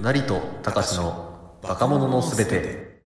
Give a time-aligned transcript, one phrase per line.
[0.00, 3.02] 成と隆のバカ者のすべて。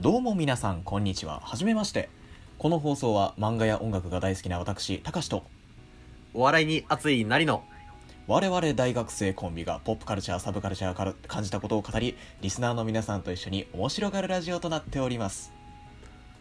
[0.00, 1.38] どうも皆さんこんにちは。
[1.38, 2.08] はじめまして。
[2.58, 5.44] この放送は漫画や音楽が大好きな私たかしと。
[6.34, 7.62] お笑いに熱いなりの
[8.26, 15.61] 我々大学生コンビがポップカルチャーサブカルチャーから感じたことを語りリスナーの皆さんと一緒に面白がるラジオとなっております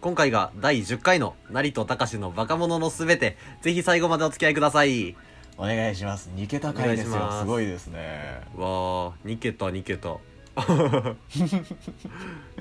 [0.01, 3.37] 今回が第10回の成と隆のバカ者のすべて。
[3.61, 5.15] ぜひ最後までお付き合いください。
[5.57, 6.31] お願いします。
[6.35, 7.31] 2桁回ですよ。
[7.31, 7.39] す。
[7.41, 8.41] すごいですね。
[8.55, 10.17] わー2桁2桁。
[10.55, 11.15] 2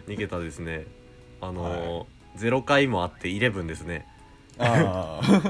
[0.18, 0.84] 桁ですね。
[1.40, 4.06] あのー0回もあって11ですね。
[4.58, 5.42] ああ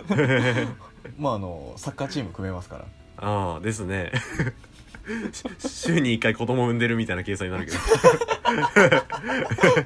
[1.18, 2.84] まああのサッカーチーム組めますから。
[3.16, 4.12] ああですね。
[4.14, 4.69] し
[5.58, 7.78] 週に1回子供産んでるみたいな計算になるけど。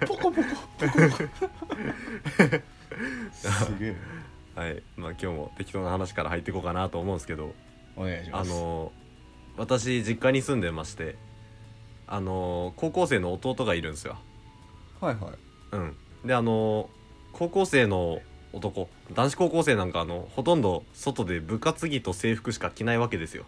[0.06, 0.48] ポコポコ。
[0.78, 1.24] ポコポコ。
[3.32, 3.96] すげえ。
[4.54, 4.82] はい。
[4.96, 7.54] まあ今日も適当な話から入っていこうかなと思うんですけど。
[7.96, 8.50] お願いします。
[8.50, 9.04] あのー
[9.56, 11.14] 私実家に住んでまして
[12.08, 14.16] あのー高校生の弟がいるんですよ。
[15.00, 15.32] はいはい。
[15.72, 15.96] うん。
[16.24, 16.86] であのー
[17.32, 18.20] 高校生の
[18.52, 23.44] 男男子高校生なんかあのほとんど外で部活着と制服しか着ないわけですよ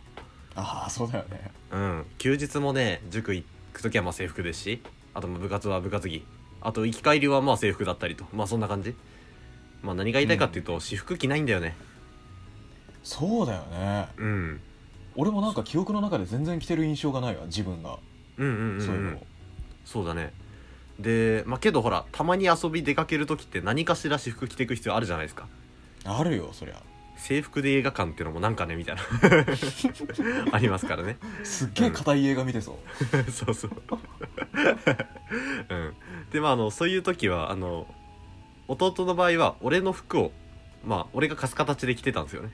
[0.56, 1.50] ああそうだよね。
[1.70, 2.06] うん。
[2.18, 4.82] 休日もね塾行く時はまあ制服ですし
[5.14, 6.24] あとまあ部活は部活着。
[6.60, 8.24] あと行き帰りはまあ制服だったりと。
[8.34, 8.94] まあそんな感じ。
[9.82, 11.76] まあ何が言いたいかっていうと、私服着ないんだよね。
[13.04, 14.08] そうだよね。
[14.16, 14.60] うん。
[15.14, 17.98] 俺もなんか記憶の中で全然着てる印象がないわ自分が、
[18.36, 19.22] うんうんうん、うん、そういうの。
[19.84, 20.32] そうだね。
[20.98, 25.46] でまあけどほらたまに遊び出かける時って何かしら私服着ていく必要あるじゃないですか。
[26.04, 26.82] あるよそりゃ
[27.16, 29.02] 制服で映画館っていうのもなんかねみたいな。
[30.52, 31.18] ありますからね。
[31.42, 32.78] すっげえ硬い映画見てそ
[33.26, 33.70] う、 そうそう。
[35.70, 35.94] うん。
[36.30, 37.86] でまああのそういう時はあの
[38.68, 40.32] 弟の場合は俺の服を
[40.84, 42.50] まあ俺が貸す形で着てたんですよね。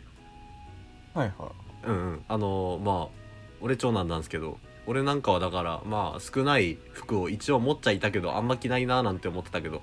[1.14, 1.52] はいは
[1.84, 1.86] い。
[1.86, 2.24] うんうん。
[2.28, 3.22] あのまあ
[3.60, 9.82] 俺長男なんですけど俺なんかはだからまあ少ない服を一応持っちゃいたけどあんま着ないなーなんて思ってたけど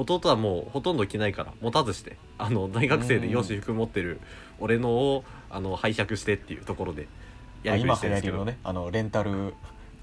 [0.00, 4.20] 弟はもうほとんど着ないから持たずしてあの大学生でよし服持ってる
[4.60, 7.08] 俺のをあの拝借してっていうところで
[7.62, 9.54] やりくりしてるんですねあのレンタル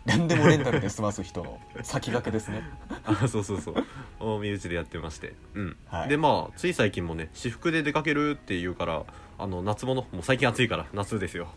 [0.05, 2.61] 何でもレンタルで済ます人の先駆けですね。
[3.05, 3.75] あそうそうそう。
[4.19, 5.33] を身内でやってまして。
[5.55, 6.09] うん、はい。
[6.09, 9.03] でまあつい最近もね私服で出かけるって言うから
[9.39, 11.47] あの夏物もう最近暑いから夏ですよ。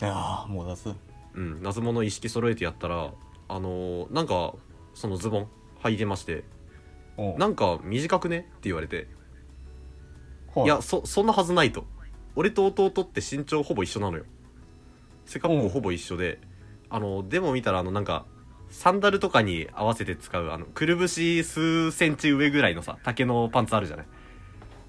[0.00, 0.94] ああもう夏。
[1.34, 1.62] うん。
[1.62, 3.12] 夏物意識揃えてやったら
[3.48, 4.54] あのーなんか
[4.94, 5.48] そのズボン
[5.82, 6.44] 履いてまして
[7.38, 8.38] なんか短くね？
[8.38, 9.08] って言われて。
[10.54, 10.64] はい。
[10.66, 11.84] いやそそんなはずないと。
[12.34, 14.24] 俺と弟って身長ほぼ一緒なのよ。
[15.24, 16.38] 背格好ほぼ一緒で。
[16.90, 18.26] あのでも見たらあのなんか
[18.70, 24.06] サンダルとかに合わせて使うあのくるぶし数センチ上ぐらいのさ竹のパンツあるじゃない？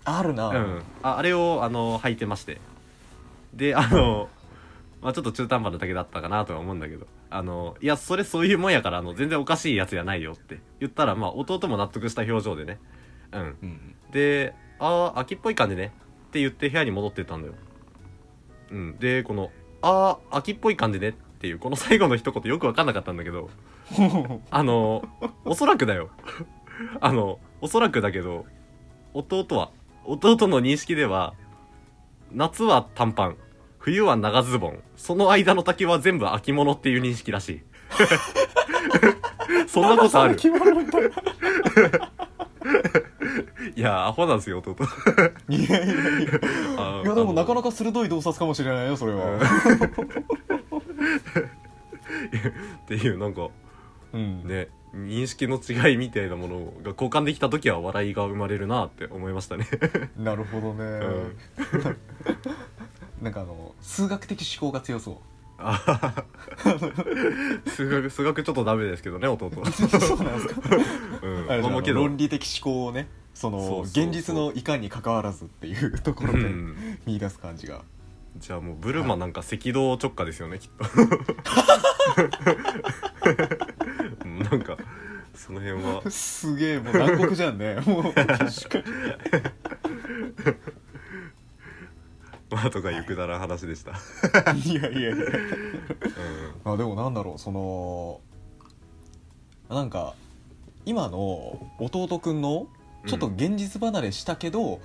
[0.03, 0.81] あるな、うん。
[1.03, 2.59] ああれをあの履いてまして。
[3.53, 4.29] であの
[5.01, 12.79] まあちょっと中途半端なだけだったかなとは思うんだけどあのいやそれそういうもんやからあの全然おかしいやつじゃないよって言ったらまあ弟も納得した表情でね。
[13.31, 13.41] うん。
[13.61, 15.91] うんで「ああ秋っぽい感じね」
[16.27, 17.53] って言って部屋に戻ってったんだよ。
[18.71, 18.97] うん。
[18.99, 19.51] でこの
[19.81, 23.49] 「ああ秋っぽい感じね」っていうこの最後の一言よく分かんなかったんだけど
[24.49, 25.07] あの
[25.45, 26.09] おそらくだよ。
[27.01, 28.45] あのおそらくだけど
[29.13, 29.71] 弟は
[30.05, 31.33] 弟の認識では
[32.31, 33.38] 夏は短パン
[33.87, 34.83] 冬は長ズボン。
[34.97, 37.61] その間の丈は全部秋物っていう認識らしい。
[39.65, 40.35] そんなことある？
[43.77, 44.75] いやアホなんですよ弟。
[45.47, 46.31] いやいやいや。
[46.77, 49.39] あいやでもなかななか鋭い洞察かもしれないよそれは。
[52.83, 53.47] っていうなんか
[54.11, 59.65] うん、ね認識の違いみたいなものが交換できた時は笑いが生まれるなって思いましたね。
[60.17, 60.99] なるほどね、ん
[63.22, 65.16] なんかあの数学的思考が強そう。
[65.59, 66.23] あ
[67.66, 69.66] 数学数学ちょっとダメですけどね弟は。
[69.72, 70.61] そうなんですか。
[71.23, 71.50] うん。
[71.50, 71.57] ああ
[71.91, 77.00] 論理的思考をねその現実のいかに関わらずっていうところでうん。
[77.06, 77.83] 見出す感じが。
[78.38, 80.86] じゃあもうブルマなんか赤道直下ですよねきっと
[84.25, 84.77] うんなんか
[85.33, 86.12] その辺は。
[86.12, 87.80] すげえもう南国じゃんね。
[87.86, 88.83] もう確かに
[92.49, 93.91] まあとかいうくだらん話でした、
[94.53, 94.73] い。
[94.75, 95.09] やいやいや。
[96.65, 96.73] うん。
[96.73, 98.21] あでもなんだろうその
[99.69, 100.13] なんか
[100.85, 102.67] 今の弟くんの
[103.05, 104.79] ちょっと現実離れしたけど、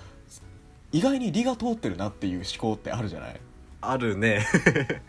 [0.91, 3.41] 意外に理が通ってるなっていう思考ってあるじゃない？
[3.81, 4.45] あるね。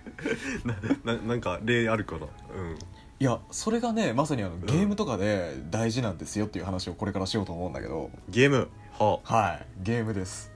[1.03, 2.25] なななんか例あるかな？
[2.25, 2.77] うん。
[3.19, 8.69] いやそれがねまさにあのゲームとかで大事なんですよっていう話をこれからしようと思うんだけど、ゲーム？
[8.99, 9.35] はあ。
[9.35, 10.52] はいゲームです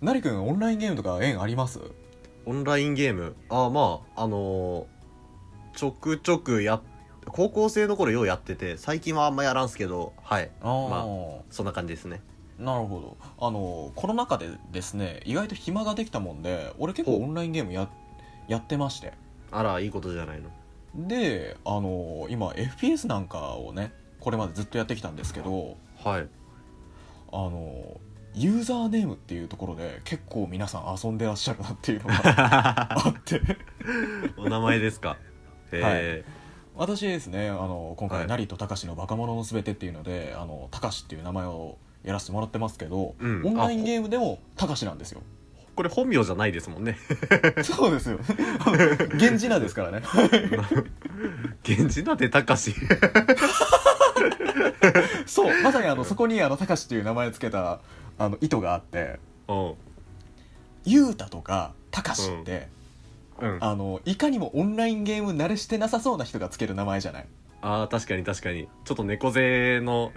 [0.00, 1.78] なりくんオンラインゲームとか縁あります？
[2.46, 3.36] オンラインゲーム？
[3.50, 6.80] ああまああのーちょくちょくや
[7.26, 10.50] 高校生の頃ようやってて最近はあんまやらんすけどはい。
[10.62, 12.22] あー、まそんな感じですね。
[12.58, 13.16] なるほど。
[13.46, 17.88] あのコロナ禍でですね意外と暇ができたもんで俺結構オンラインゲームや
[18.48, 19.12] やってまして。
[19.52, 20.50] あらいいことじゃないの。
[20.94, 26.28] であの今 FPS なんかをねこれまでずっとやってきたんですけどはい。
[27.32, 28.00] あの
[28.34, 33.40] ユーザーネームっていうところで結構皆さん遊んでらっしゃるなっていうのがあって。
[34.36, 35.16] お名前ですか？
[35.72, 36.24] へえ、
[36.76, 38.28] 私ですねあの今回「はい。
[38.28, 43.46] 成と隆のバカ者のすべて」っていうのであの隆っていう名前をやらせてもらってますけど、うん。
[43.46, 45.22] オンラインゲームでも隆なんですよ。
[45.76, 46.98] これ本名じゃないですもんね。
[47.64, 48.18] そうですよ。
[49.14, 50.02] 源氏名ですからね。
[51.66, 52.74] 源氏名でたかし。
[55.26, 57.80] そうまさにあのそこにあの隆っていう名前つけた
[58.20, 59.18] あの意図があって
[59.48, 59.74] うん。
[60.84, 62.68] 雄太とか隆って、
[63.40, 63.58] うん。
[63.60, 67.26] あのいかにもオンラインゲーム慣れしてなさそうな人がつける名前じゃない、
[67.62, 68.68] あー確かに確かに。
[68.84, 70.12] ちょっと猫背の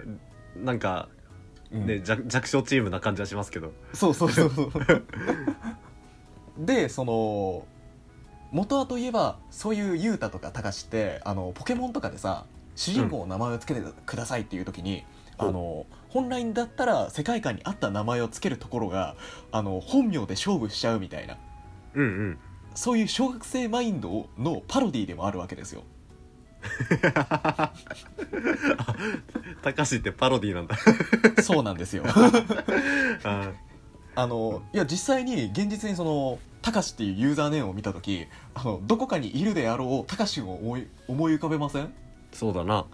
[0.54, 1.08] なんか
[1.72, 1.86] うん。
[1.86, 3.72] ね、弱弱小チームな感じはしますけど。
[3.94, 4.72] そうそうそうそう。
[6.62, 7.66] でその
[8.52, 12.44] 元はといえばそういう雄太とか隆ってあのポケモンとかでさ
[12.76, 15.04] 主人公の名前をつけてくださいっていう時に、
[15.38, 15.48] うん。
[15.48, 19.16] あの本来だったら世界観に合った名前をつけるところが
[19.52, 21.36] あの本名で勝負しちゃうみたいな。
[21.94, 22.38] うんうん。
[22.74, 25.82] そういう小学生マインドのパロディでもあるわけですよ。
[29.62, 30.76] たかしってパロディーなんだ。
[31.42, 32.04] そうなんですよ。
[33.24, 33.50] あ
[34.16, 41.92] あのいや実際に現実にそのたかしっていうユーザーネームを見た時あのどこかにいるであろうたかしを思い思い浮かべません？
[42.32, 42.86] そうだな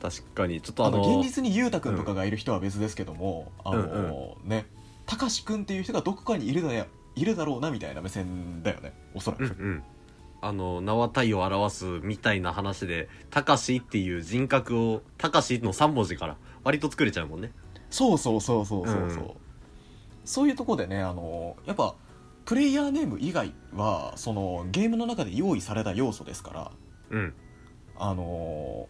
[0.00, 0.60] 確かに。
[0.60, 4.66] ちょっとああのの現実にゆうたくんとかがいる人は別ですけども、あのね
[5.06, 9.82] たかしくんっていう人がどこかにいるだやいるだろうなみたいな目線だよねおそらく、うんうん。
[10.42, 17.52] あの名は体を表すみたいな話でたかしっていう人格をたかしの3文字から割と作れちゃうもんね。
[17.90, 19.30] そうそうそうそうそうそう、うん。
[20.24, 21.94] そういうところでねあのやっぱ
[22.44, 26.70] プレイヤーネーム以外はそのゲームの中で用意された要素ですから
[27.10, 27.34] うん。
[27.98, 28.88] あの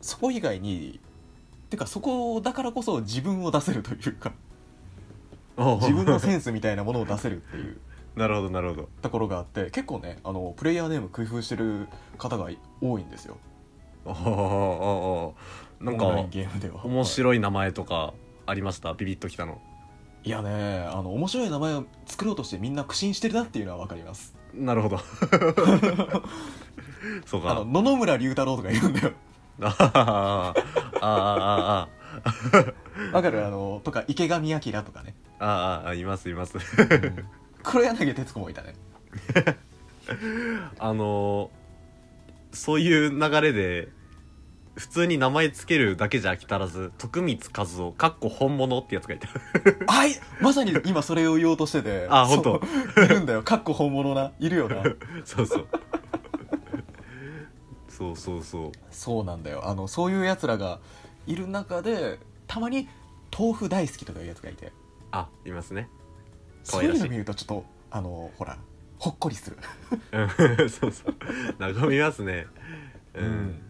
[0.00, 1.00] そこ以外に
[1.70, 4.32] てかそこだからこそ自分を出せるというか
[5.80, 7.78] 自分のセンスみたいなものを出せるっていう。
[8.16, 8.88] なるほどなるほど。
[9.02, 11.86] ところがあって結構ねあのプレイヤーネーム工夫してる
[12.16, 12.48] 方が
[12.80, 13.36] 多いんですよ。
[14.06, 16.84] なんかゲームでは。
[16.84, 18.14] 面白い名前とか
[18.46, 18.94] ありました？
[18.94, 19.60] ビビッときたの。
[20.24, 24.34] いやねあの面白い名前を作ろうとしてみんな苦心してるなっていうのは分かります。
[24.54, 24.98] なるほど。
[27.26, 27.50] そうか。
[27.50, 29.12] あの野々村龍太郎とかいるんだよ
[29.60, 30.54] ああ
[31.00, 31.88] ああ
[32.24, 33.44] あわかる？
[33.46, 35.14] あのとか池上彰とかね。
[35.38, 36.54] ああいますいます。
[37.62, 38.74] 黒柳徹子もいたね。
[40.78, 41.58] あのー
[42.50, 43.88] そういう流れで
[44.74, 49.28] 普通に名前つけるだけじゃ飽き足らず徳光和夫かっこ本物ってやつがいた。
[49.92, 52.06] はいまさに今それを言おうとしてて。
[52.08, 52.62] あ本当。
[53.04, 53.42] いるんだよ。
[53.42, 54.32] かっこ本物な。
[54.38, 54.76] いるよな。
[55.26, 55.66] そうそう
[57.98, 58.72] そうそうそう。
[58.92, 59.68] そうなんだよ。
[59.68, 60.78] あのそういうやつらが
[61.26, 62.88] いる中でたまに
[63.36, 64.72] 豆腐大好きとかいうやつがいて。
[65.10, 65.88] あいますね。
[66.64, 68.56] 可そういいうの見るとちょっとあのほら
[69.00, 69.56] ほっこりする。
[70.12, 70.70] うん。
[70.70, 71.14] そうそう。
[71.58, 72.46] 眺めますね。
[73.14, 73.62] うん、うん。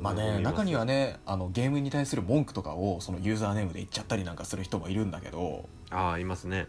[0.00, 5.68] まあね中にはねあのゲームに対する文句とかをそのユーザーネームで言っちゃったりなんかする人もいるんだけど。
[5.90, 6.68] ああいますね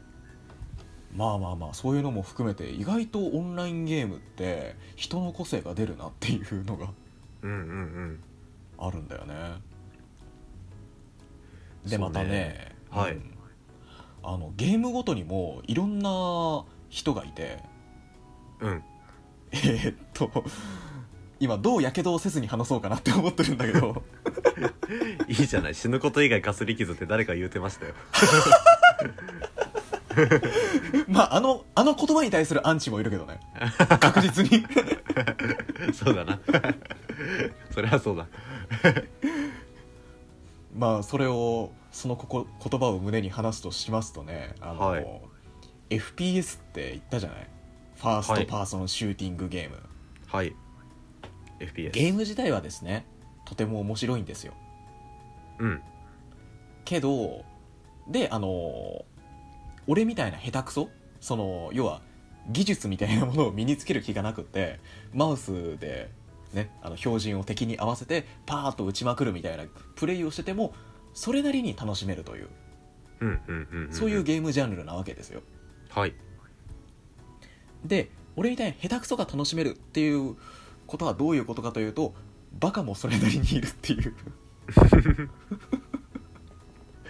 [1.15, 6.87] まあまあまあそういうのも含めて意外とオンラインゲームって人の個性が出るなっていうのが
[7.41, 7.61] うんうんう
[8.13, 8.19] ん。
[8.77, 9.35] あるんだよね。
[11.85, 13.13] でまたねはい。
[13.13, 13.33] うん。
[14.23, 17.59] あのゲームごとにもいろんな人がいて
[18.59, 18.83] うん。
[19.51, 20.31] えーっと
[21.39, 24.03] 今どうやけどをせずに話そうかなって思ってるんだけど。
[25.27, 25.75] いいじゃない。
[25.75, 27.95] 死ぬこと以外かすり傷って誰か言うてましたよ
[31.07, 33.39] まああのあの言葉に対するアンチもいるけどね。
[33.99, 34.65] 確実に。
[35.93, 36.39] そうだな。
[37.73, 38.27] そりゃそうだ。
[40.75, 45.05] まあそれをそのここ言葉を胸に話すとしますとねあの、はい。
[45.89, 47.47] FPS って言ったじゃない？
[47.97, 49.77] ファーストパーソンシューティングゲーム、
[50.27, 50.55] はい。
[51.59, 53.05] FPS ゲーム自体はですね
[53.45, 54.53] とても面白いんですよ。
[55.59, 55.81] うん。
[56.85, 57.43] けど
[58.07, 59.00] であの
[59.88, 60.89] 俺みたいな下手くそ？
[61.19, 62.01] その要は
[62.50, 64.79] 技術みたいなものを身につける気がなくって
[65.13, 66.09] マウスで
[66.53, 70.73] ねあの標準を敵に合わせてパーッと打ちまくるみたいなプレイをしてても
[71.13, 72.50] それなりに楽しめるという。
[73.91, 75.41] そういうゲームジャンルなわけですよ。
[75.89, 76.15] はい。
[77.85, 80.35] で俺みたいに下手くそが楽しめるっていう
[80.88, 82.15] ことはどういうことかというと
[82.59, 84.15] バカもそれなりにいるっていう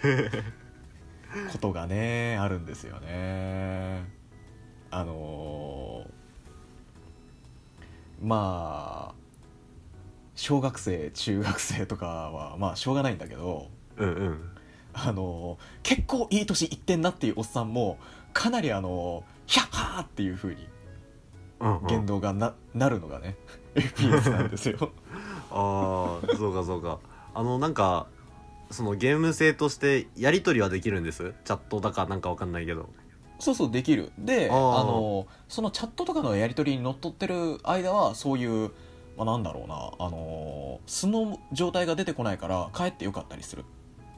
[1.52, 4.04] ことがねあるんですよね。
[4.90, 6.22] あのー
[8.24, 9.14] まあ
[10.34, 14.50] 小学生中学生とかはまあしょうがないんだけどうんうん。
[14.94, 17.98] あの結構いい年いってんなっていうおっさんも
[18.32, 20.68] かなりあのヒャッハーっていう風に
[21.60, 21.86] うんうん。
[21.86, 23.36] 言動がな,、なるのがね
[23.74, 24.92] FPS なんですよ。
[25.50, 26.98] ああそうかそうか。
[27.34, 28.06] あのなんか
[28.72, 31.34] そのゲーム性としてやり取りはできるんです？
[31.44, 32.88] チャットだかなんかわかんないけど。
[33.38, 34.12] そうそうできる。
[34.18, 38.70] でああーのそのチャットとかのやり取りにのっとってる間はそういう、
[39.16, 39.92] まあ、なんだろうな。
[39.98, 43.64] あの素の状態が出てこないからかえってよかったりする。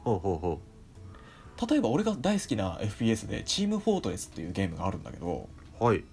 [0.05, 0.61] ほうほうほ
[1.71, 5.49] 例えば俺が大好きな FPS でチームフォートレスっていうゲームがあるんだけど
[5.81, 6.05] うはい。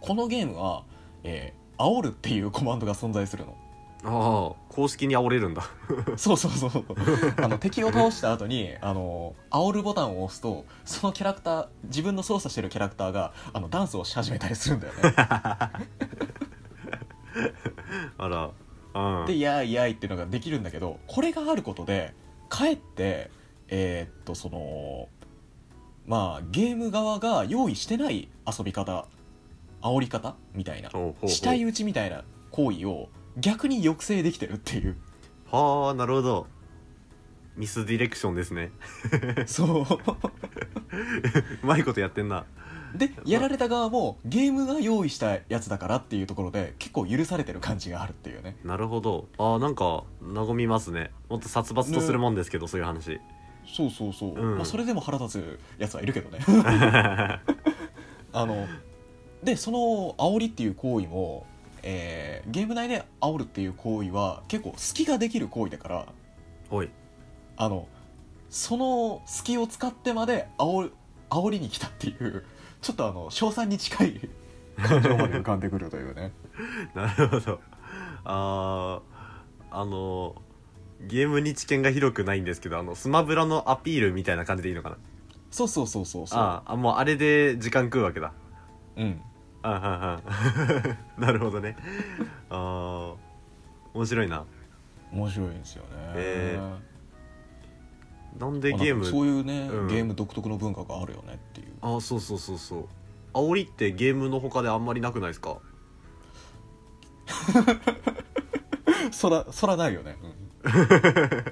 [0.00, 0.84] このゲームは、
[1.24, 3.56] えー、煽るっていうコマンドが存在するの
[4.08, 5.68] ああ公式に煽れるんだ。
[6.16, 6.84] そうそうそう
[7.42, 15.00] あの敵を倒した後にあの煽るボタンを押すとそのキャラクター自分の操作してるキャラクターがあのダンスをし始めたりするんだよね。
[18.16, 18.50] あら
[18.94, 19.26] うん。
[19.26, 22.14] で「イヤーイヤーイ」っていうのができるんだけどこれがあることで
[22.48, 23.30] かえって
[23.68, 25.08] えーっとその
[26.06, 29.06] まあゲーム側が用意してない遊び方
[29.82, 30.90] 煽り方みたいな
[31.26, 34.96] 死体打ちみたいな行為を逆に抑制できてるっていう。
[35.50, 36.46] はあなるほど。
[37.56, 38.70] ミスディレクションですね。
[39.46, 39.86] そう。
[41.62, 42.44] うまいことやってんな。
[42.94, 48.56] でやられた側もゲームが用意したやつだからっていうところで結構許されてる感じがあるっていうね。
[48.64, 49.28] なるほど。
[49.38, 51.10] ああなんか和みますね。
[51.28, 53.20] もっと殺伐とするもんですけど、そういう話。
[53.66, 54.56] そうそうそう、うん。
[54.56, 56.38] まあ、それでも腹立つやつはいるけどね。
[58.32, 58.68] あの
[59.42, 61.46] でその煽りっていう行為も、
[61.82, 66.06] えーゲーム内で煽るっていう行為は結構隙ができる行為だから
[66.70, 66.90] おい。
[67.56, 67.88] あの
[68.50, 70.92] その隙を使ってまで煽る
[71.30, 72.44] 煽りに来たっていう
[72.80, 74.20] ちょっとあの称賛に近い
[74.82, 76.32] 感情まで浮かんでくるというね。
[76.94, 77.60] なるほど。
[78.24, 80.36] あーあの
[81.00, 84.96] ゲームに知見が広くないんですけどあのスマブラのアピールみたいな感じでいいのかな？
[85.50, 86.38] そうそうそうそうそう。
[86.38, 88.32] ああもうあれで時間食うわけだ。
[88.96, 89.20] うん
[89.68, 90.20] あはは。
[91.18, 91.76] なるほどね。
[92.50, 93.14] あー
[93.94, 94.44] 面白いな。
[95.12, 96.58] 面白いんですよね、へ
[98.38, 99.88] なんでまあゲームそういうね、うん。
[99.88, 101.68] ゲーム独特の文化があるよねっていう。
[101.80, 102.88] あそうそうそうそう。
[103.32, 105.58] 煽りってゲームの他であんまりなくないですか？
[109.12, 110.16] そらそらないよね、
[110.64, 110.70] うん。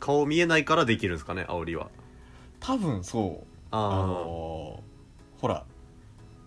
[0.00, 1.88] 顔見えないからできるんですかね煽りは。
[2.60, 3.46] 多分そう。
[3.70, 4.92] ああのー
[5.40, 5.64] ほら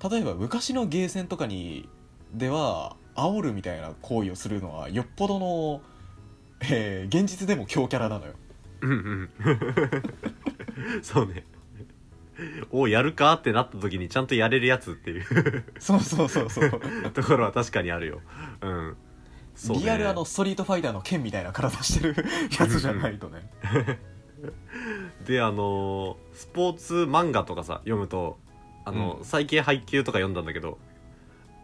[0.09, 1.87] 例えば昔のゲーセンとかに
[2.33, 5.81] では煽るみたいな行為をするのはよっぽどの、
[6.61, 8.33] えー現実でも強キャラなのよ。
[8.81, 9.29] うんうん
[11.01, 11.45] そうね。
[12.69, 15.63] おやるかってなった時にちゃんとやれるやつっていう。
[15.79, 16.69] そうそうそうそう。
[17.13, 18.21] ところは確かにあるよ。
[18.61, 18.97] うん。
[19.55, 19.83] そうね。
[19.83, 22.25] リアルあのストリートファイターの剣みたいな体してる
[22.59, 23.49] やつじゃないとね。
[25.25, 28.37] であのースポーツ漫画とかさ読むと
[28.85, 29.25] あの、うん。
[29.25, 30.77] 最近配給とか読んだんだけど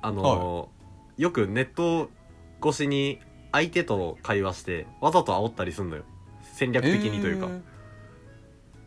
[0.02, 0.82] あのー
[1.18, 2.10] よくネット
[2.66, 3.20] 越しに
[3.52, 6.04] 相手と会話してわざと煽ったりすんのよ。
[6.54, 7.62] 戦略的にというか、えー。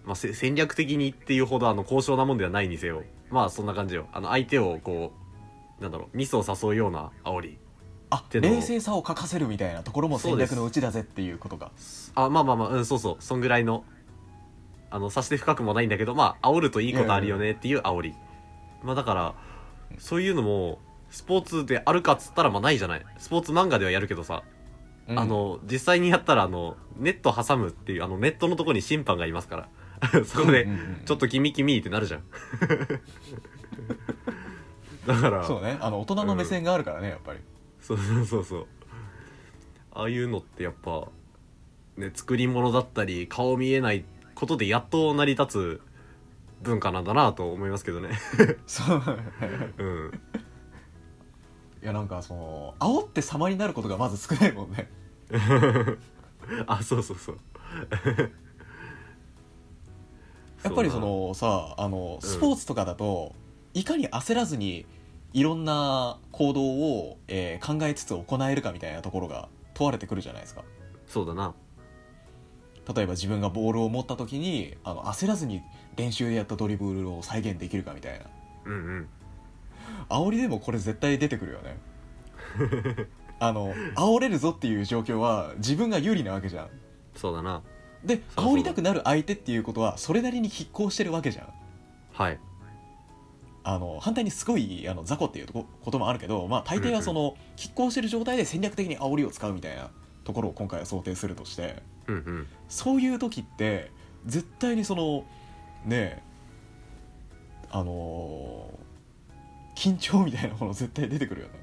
[0.04, 3.04] まあ、せ戦略的にっていうほどあの高尚なもんではないにせよ。
[3.30, 4.08] まあそんな感じよ。
[4.12, 5.12] あの相手をこ
[5.78, 7.58] うなんだろうミスを誘うような煽り。
[8.10, 11.72] あ冷静さを欠かせるみたいなところも戦略のうちだぜっていうことが
[12.14, 13.16] あまあまあまあうんそうそう。
[13.20, 13.84] そんぐらいの
[14.90, 18.14] あのさして深くもないんだけどまあ煽るといいことあるよねっていう煽り
[18.84, 19.34] まあだから
[19.98, 20.78] そういうのも
[21.10, 23.06] スポーツであるかっつったらまあないじゃない。
[23.18, 24.42] スポーツ漫画ではやるけどさ、
[25.08, 25.18] うん。
[25.18, 29.68] あの実際にやったらあのネット挟むっていうあのネットのとこに審判がいますから。
[30.26, 32.22] そこでうんうんうんちょっと君君ってなるじゃん。
[35.06, 35.78] だからそうね。
[35.80, 37.40] あの大人の目線があるからねやっぱり。
[37.80, 38.66] そうそうそうそう。
[39.92, 41.08] ああいうのってやっぱ
[41.96, 45.80] ね作り物だったり顔見えないことでやっと成り立つ
[46.64, 48.18] 文化なんだなと思いますけどね。
[48.66, 49.02] そう。
[49.78, 50.20] うん。
[51.82, 54.88] いやなんかその煽って様になることがまず少ないもんね。
[56.66, 57.38] あそうそうそう。
[60.62, 63.34] やっぱりそのさあのうんスポーツとかだと、
[63.74, 64.86] いかに焦らずに
[65.34, 70.64] いろんな行動を、えー考えつつ行えるかみたいなところが問われてくるじゃないですか。
[71.06, 71.54] そうだな。
[72.94, 75.62] 例えば自分がボールを持った時にあの焦らずに
[75.96, 78.24] 練習でやったドリブルを再現できるかみたいな。
[78.66, 79.08] うんうん。
[80.08, 81.76] 煽りでもこれ絶対出てくるよね。
[83.40, 86.68] あの煽れるぞっていう状況は自分が有利なわけじゃん。
[87.14, 87.62] そうだな。
[88.04, 91.48] で煽りたくなる相手っていうことはそれなりに拮抗してるわけじゃん。
[92.12, 92.38] はい。
[93.66, 99.90] あの反対にすごいあの雑魚っていうとここともあるけど、まあ、大抵はその拮抗してる状態で戦略的に煽りを使うみたいな
[100.24, 101.82] ところを今回は想定するとして。
[102.06, 102.46] うんうん。
[102.68, 103.90] そういう時って
[104.26, 105.24] 絶対にその
[105.84, 106.22] ねえ
[107.70, 108.84] あのー
[109.76, 111.54] 緊張みたいなもの絶対出てくるよね。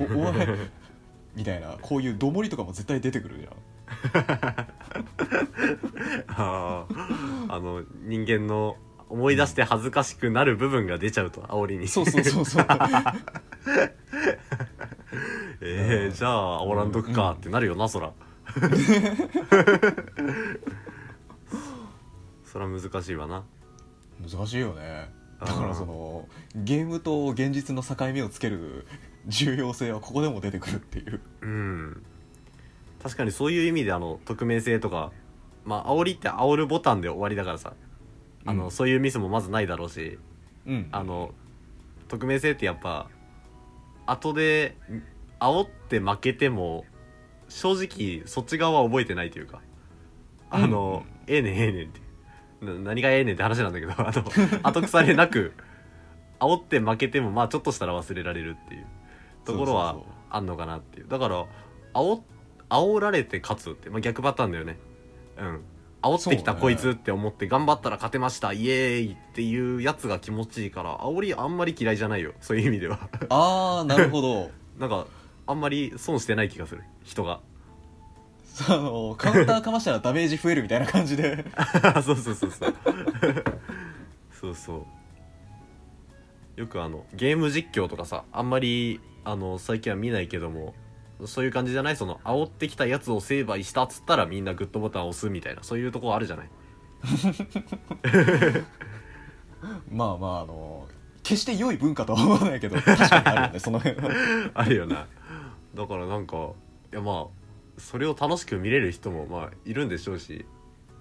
[0.00, 0.48] おお前
[1.36, 3.52] みたいなこういうどもりとかも絶対出てくるじゃん。
[6.28, 8.76] あーあの人間の
[9.08, 11.86] 思い出して恥ずかしくなる部分が出ちゃうと煽りに。
[11.86, 12.66] そうそうそうそう。
[15.60, 18.12] えー、じゃあ煽らんとくかってなるよなそら。
[22.44, 23.44] そら難しいわな
[24.28, 25.10] 難しいよね。
[25.40, 28.86] だからそのゲームと現実の境目をつける
[29.26, 31.20] 重要性はここでも出てくるっていう。
[31.42, 32.02] うん。
[33.02, 35.10] 確かにそういう意味であの匿名性とか
[35.64, 37.74] まあ煽りって煽るボタンで終わりだからさ。
[38.44, 38.70] あの、うん。
[38.70, 40.18] そういうミスもまずないだろうし。
[40.66, 40.88] うん。
[40.92, 41.34] あの
[42.08, 43.08] 匿名性ってやっぱ
[44.06, 44.76] 後で
[45.40, 46.84] 煽って負けても
[47.48, 49.60] 正直そっち側は覚えてないというか。
[50.54, 52.00] あの、ええねんええねんって。
[52.00, 52.01] な
[52.62, 54.24] 何がええねんって話なんだけど あの
[54.62, 55.52] 後腐れなく
[56.38, 58.86] 煽って負けてもまあちょっとしたら忘れられるっていう
[59.44, 59.96] ところは
[60.30, 61.08] あんのかなっていう。
[61.08, 61.44] だから
[61.94, 62.22] 煽
[62.68, 64.78] 煽られて勝つって、まあ、逆パターンだよね。
[65.38, 65.60] うん。
[66.02, 73.08] 煽ってきたこいつって思って頑張ったら勝てましたイエーイっていうやつが気持ちいいから煽りあんまり嫌いじゃないよそういう意味では。
[73.28, 74.50] ああなるほど。
[74.78, 75.06] なんか
[75.46, 77.40] あんまり損してない気がする人が
[78.68, 81.44] あのカウンターかましたらダメージ増えるみたいな感じで。
[82.04, 82.74] そうそうそうそう。
[84.40, 84.86] そうそ
[86.56, 86.60] う。
[86.60, 90.74] よくあのゲーム実況とかさあんまりあの最近は見ないけども
[91.24, 91.96] そういう感じじゃない？
[91.96, 96.50] その煽ってきたやつを成敗したっつったらみんなグッドボタンを押すみたいなそういうとこあるじゃない？
[99.90, 100.88] まあまああの
[101.22, 104.10] 決して良い文化とは思わないけど確かにあるよねその辺は。
[104.54, 105.06] あるよな。
[105.74, 106.36] だからなんか
[106.92, 107.41] いやまあ
[107.78, 110.44] それを楽しく見れる人もまあいるんでしょうし、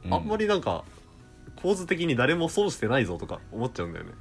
[0.10, 0.84] あんまりなんか
[1.55, 4.12] 構図的に誰も損してないぞとか思っちゃうんだよね。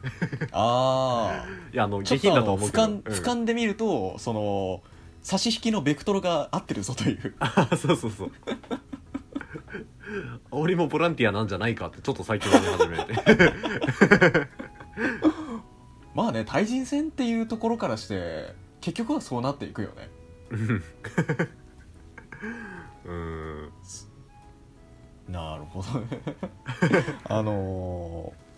[0.53, 4.83] ああ いやあの下品だと思うけど、瞰俯瞰で見るとその
[5.23, 7.35] 差し引きのベクトルが合ってるぞという。
[7.71, 8.33] う んそうそうそう。
[10.51, 13.15] 煽りもボランティアなんじゃないかってちょっと最近思い始めて。
[16.15, 20.11] まあね対人戦っていうところからして結局はそうなっていくよね
[25.31, 26.07] なるほどね。
[27.29, 28.51] あのー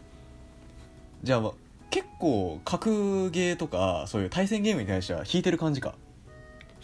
[1.24, 1.52] じゃあ
[1.90, 5.94] 結構格ゲーとかそういう対戦ゲームに対しては引いてる感じか？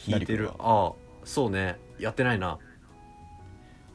[0.07, 0.51] 引いてる。
[0.59, 0.92] ああ
[1.24, 1.77] そうね。
[1.98, 2.59] やってないな。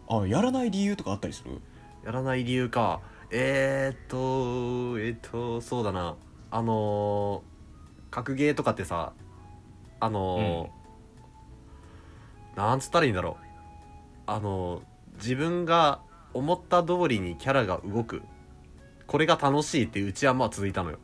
[0.10, 1.62] あやらない理由とかあったりする？
[2.04, 3.00] やらない理由か。
[3.32, 6.16] えー、っとえーっとそうだな。
[6.52, 7.42] あのー
[8.12, 9.14] 格ゲーとかってさ
[10.02, 13.46] あのーなんつったらいいんだろう。
[14.28, 14.82] あのー
[15.24, 16.02] 自分が
[16.34, 18.22] 思った通りにキャラが動く。
[19.08, 21.00] これが楽しいっていううちはまあ続いたのよ。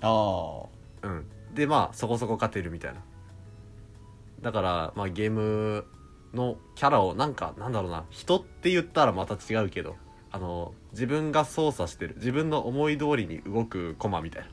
[0.00, 0.66] あ
[1.04, 1.06] あ。
[1.06, 1.26] うん。
[1.54, 3.00] でまあそこそこ勝てるみたいな。
[4.42, 5.86] だからまあゲーム
[6.34, 8.04] のキャラをなんかなんだろうな。
[8.10, 9.94] 人って言ったらまた違うけど
[10.32, 14.48] あの自分が操作してる自分の思い通りに動くコマみたいな。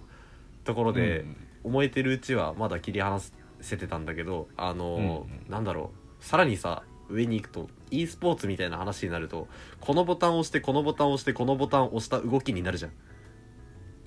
[0.65, 3.21] ところで、うん思えてるうちはまだ切り離
[3.61, 5.49] せてたんだけどあの、うんうん。
[5.49, 6.23] なんだろう。
[6.23, 9.47] さらにさ上に行くと e スポーツみたいな話になると
[9.79, 12.91] このボタンを押してこのボタンを押してこのボタンを押した動きになるじゃん。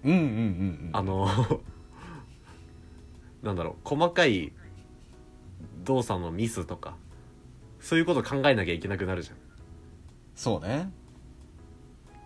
[0.05, 0.91] うんうんうんうん。
[0.93, 1.29] あの
[3.43, 4.53] なんだろう細かい
[5.85, 6.97] 動作のミスとか
[7.81, 9.35] そういうこと考えなきゃいけなくなるじゃ
[10.35, 10.91] そうね。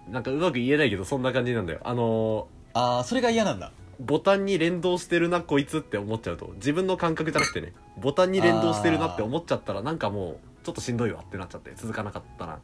[0.09, 1.81] んなんかうまく言えないけどそんな感じなんだよ。
[1.85, 3.73] あのああそれが嫌なんだ。
[4.01, 6.53] ボタンに連動してるなこいつって思っちゃうと。
[6.57, 12.59] 自分の感覚じゃなくてねボタンに連動してるなって思っちゃったらなんかもうちょっとしんどいわってなっちゃって続かなかったな。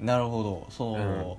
[0.00, 0.66] なるほど。
[0.70, 1.38] その、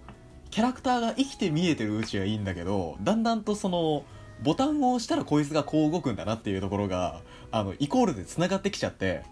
[0.49, 4.05] キャラクターが生きて見えてるうちはいいんだけどだんだんとその
[4.41, 9.23] ボタンを押したらこいつがこう動くんだなっていうところがあのイコールでつながってきちゃって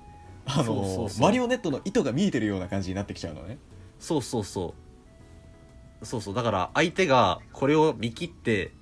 [0.45, 1.21] あのそうそうそう。
[1.21, 3.57] マリオネットの糸が見えてるような感じになってきちゃうのね。
[3.99, 4.73] そうそうそ
[6.01, 6.05] う。
[6.05, 6.33] そうそう。
[6.33, 8.73] だから相手がこれを見切って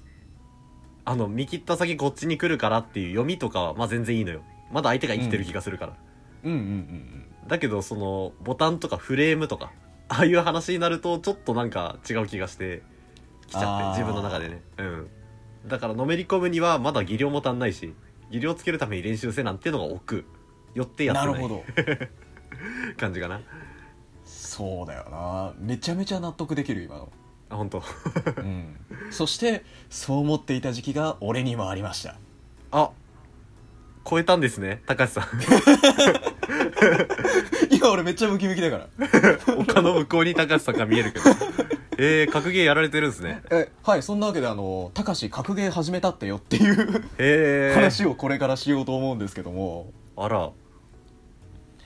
[1.06, 4.42] あの見切った先こっちに来るからっていう読みとかはまあ全然いいのよ。
[4.72, 5.98] まだ相手が生きてる気がするから、
[6.44, 9.74] うんうんうんだけどそのボタンとかフレームとか
[10.08, 12.82] ああいう話になるとちょっとなんか違う気がして
[13.48, 14.62] きちゃって自分の中でね。
[14.78, 15.10] うん。
[15.68, 17.94] だからのめり込むにはまだ技量も足んないし
[18.30, 20.24] 技量つけるために練習せなんていうのが億。
[20.76, 21.34] よってやってない。
[21.34, 21.66] なるほど。
[22.96, 23.42] 感じかな。
[24.24, 25.52] そうだよな。
[25.60, 27.12] めちゃめちゃ納得できる今の。
[27.50, 27.84] あ本当。
[28.38, 28.78] うん。
[29.10, 32.16] そしてそう思っていた時期が俺にもありました。
[32.72, 32.92] あ
[34.08, 35.26] 超えたんですね高橋さん。
[37.72, 38.88] 今俺めっちゃムキムキだから。
[39.58, 41.26] 丘の向こうに高橋さんが見えるけど。
[41.98, 43.44] えー、格ゲーやられてるんですね。
[43.52, 49.92] えはいそんなわけであの「たかし格ゲー始めたってよ」っていうへえ話をこれからしようと思うんですけども。
[50.18, 50.50] あら。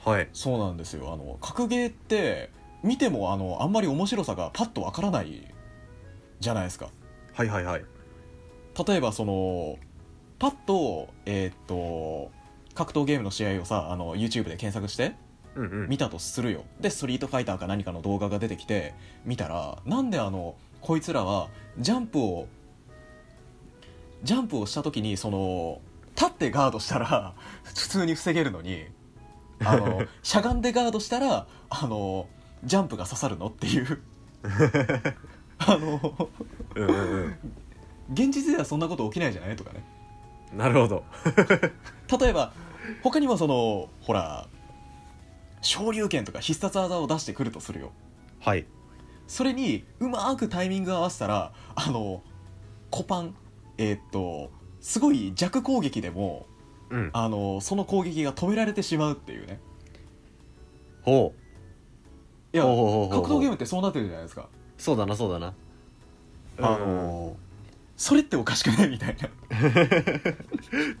[0.04, 0.28] はい。
[0.32, 1.12] そうなんですよ。
[1.12, 2.50] あの格ゲーって
[2.82, 5.46] 見てもあのあんまり面白さがパッとわからない
[6.40, 6.88] じゃないですか。
[7.34, 7.84] はいはいはい。
[8.86, 9.76] 例えばその
[10.38, 12.30] パッとえーっと
[12.74, 15.14] 格闘ゲームの試合をさあの YouTube で検索して
[15.54, 15.88] うんうん。
[15.88, 16.64] 見たとするよ。
[16.80, 18.94] でストリートファイターか何かの動画が出てきて
[19.24, 22.48] 見たらなんであのこいつらはジャンプを
[24.22, 25.80] ジャンプをした時にその
[26.14, 28.86] 立ってガードしたら普通に防げるのに
[29.64, 32.28] あの しゃがんでガードしたらあの
[32.64, 34.02] ジャンプが刺さるのっていう。
[35.58, 36.28] あの
[36.74, 37.38] うんうんうん。
[38.12, 39.56] 現実ではそんなこと起きないじゃない？
[39.56, 39.82] とかね
[40.52, 41.04] なるほど。
[42.20, 42.52] 例えば
[43.02, 44.48] 他にもそのほら
[45.60, 47.92] 昇竜拳とか必殺技を出してくるとするよ。
[48.40, 48.66] はい。
[49.26, 52.22] それにうまくタイミング合わせたらあの
[52.90, 53.34] コパン
[53.76, 56.46] えーっとすごい弱攻撃でも
[56.90, 57.10] うん。
[57.12, 59.60] あのその攻撃が止められてしまうっていうね。
[61.02, 62.56] ほう。
[62.56, 64.48] いや格闘ゲームってそうなってるじゃないですか。
[64.78, 65.54] そうだなそうだな。
[66.60, 66.80] あうん。
[66.80, 67.36] の
[67.96, 68.90] それっておかしくない？
[68.90, 69.28] みたいな。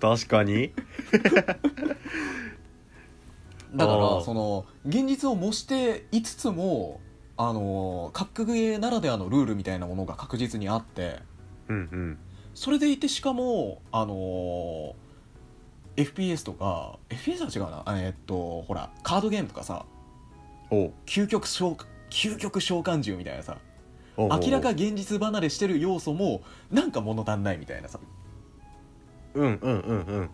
[0.00, 0.72] 確かに。
[3.74, 7.00] だからその現実を模していつつも
[7.36, 11.20] あの格ゲーならではのルールみたいなものが確実にあって。
[11.68, 12.18] うんうん。
[12.54, 14.94] それでいてしかもあの
[15.96, 17.82] FPS とか FPS は違うな。
[17.84, 19.84] あえっとほらカードゲームとかさ。
[21.06, 21.76] 究極召
[22.10, 23.58] 究極召喚獣みたいなさ
[24.16, 27.98] 明らか現実離れしてる要素もなんか物足んないみたいなさ。
[29.34, 30.30] うんうんうんうん。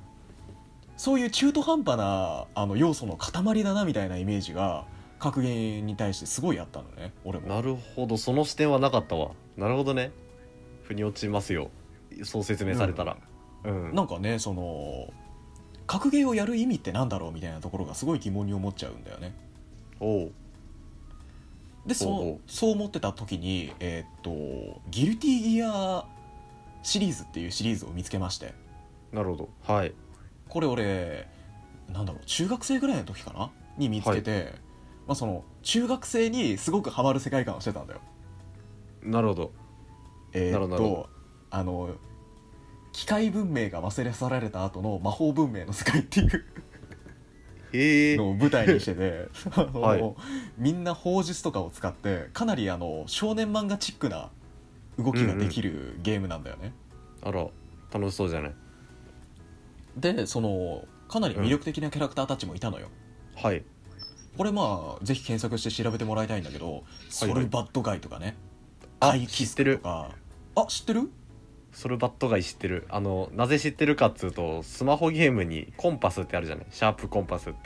[0.97, 4.85] そういう中途半端なあの要素の塊だなみたいなイメージが
[5.19, 7.49] 格ゲーに対してすごいあったのね俺も。
[7.49, 8.17] なるほど。
[8.17, 9.33] その視点はなかったわ。
[9.57, 10.13] なるほどね。
[10.85, 11.71] 腑に落ちますよ。
[12.23, 13.17] そう説明されたら。
[13.65, 15.13] うん、なんかねその
[15.87, 19.35] 格ゲーをやる意味ってなんだろうみたいなところがすごい疑問に思っちゃうんだよね。
[20.01, 20.33] おう
[21.87, 26.05] でそほうそう思ってた時にえーっとギルティギア
[26.83, 28.55] シリーズっていうシリーズを見つけまして。
[29.13, 29.49] なるほど。
[29.63, 29.93] はい。
[30.49, 31.29] これ俺
[31.93, 33.51] なんだろう中学生ぐらいの時かな？
[33.77, 34.55] に見つけて、
[35.07, 38.01] まあ、その中学生にすごくハマる世界観をしてたんだよ。
[39.03, 39.53] なるほど。
[40.33, 40.77] えーっなるほど。
[40.77, 41.09] なるほと
[41.51, 41.91] あの
[42.93, 46.45] 機械文明が忘れ去られた後の魔法文明の世界っていう
[48.19, 50.15] のを舞台にしてて あの、はい。
[50.59, 54.31] みんな砲術とかを使ってかなりあの少年漫画チックな
[54.99, 56.73] 動きができるゲームなんだよね、
[57.23, 57.47] あら
[57.93, 58.55] 楽しそうじゃない？
[59.97, 62.89] でそのかなり魅力的なキャラクターたちもいたのよ、
[63.35, 63.63] はい。
[64.37, 68.37] これまあぜひ検索して調べてもらいたいんだけど、ソルバッドガイとかね。
[69.01, 70.11] あカイキスとか。
[70.55, 71.11] あ知ってる？
[71.73, 72.87] ソルバットガイ知ってる？
[72.91, 76.67] あのなぜ知ってるかっつうとスマホゲームにコンパスってあるじゃない？
[76.71, 77.59] シャープコンパスって。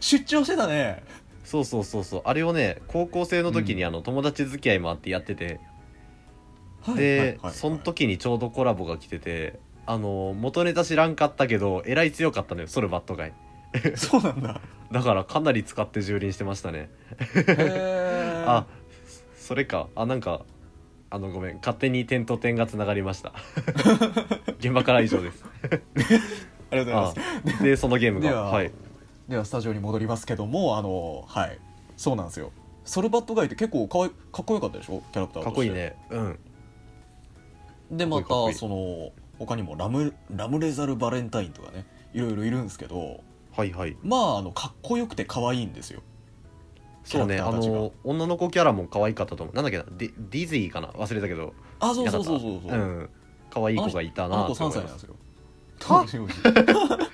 [0.00, 1.02] 出張してたね。
[1.44, 2.22] そうそうそうそう。
[2.24, 3.88] あれをね高校生の時にうん。
[3.88, 5.60] あの友達付き合いもあってやってて、
[6.82, 13.32] はいで、その時にちょうどコラボが来ててあの元ネタ知らんかったけどえらい強かったのよソルバットガイ。
[13.96, 14.60] そうなんだ。
[14.90, 16.90] だからかなり使って蹂躙してましたね。
[18.46, 18.66] あ
[19.36, 19.88] それか。
[19.96, 20.42] あなんか
[21.14, 21.56] あのごめん。
[21.56, 23.34] 勝手に点と点がつながりました。
[24.60, 25.44] 現場から以上です。
[25.62, 25.78] ありが
[26.70, 27.00] とうございあ
[27.44, 27.62] ます。
[27.62, 28.72] でそのゲームではがはい。
[29.28, 31.58] ではスタジオに戻りますけどもあのはい。
[31.98, 32.50] そうなんですよ。
[32.86, 35.02] ソルバットガイって結構かわいかっこよかったでしょ？
[35.12, 35.44] キャラクターとして。
[35.44, 35.96] かっこいいね。
[36.08, 36.38] うん。
[37.98, 43.20] でまたその他にもラムラムレザルバレンタインとかねいろいろいるんですけど。
[43.54, 43.98] はいはい。
[44.02, 46.00] まああのかっこよくて可愛いんですよ
[47.04, 49.54] そうねあの女の子キャラも可愛かったと思う。
[49.56, 50.88] なんだっけなディディズイかな？
[50.88, 51.52] 忘れたけど。
[51.80, 53.08] あそうそうそうそうそう、うん。
[53.50, 55.06] 可愛い子がいたあの子3なって思います。
[55.80, 57.08] 歳なんですよ。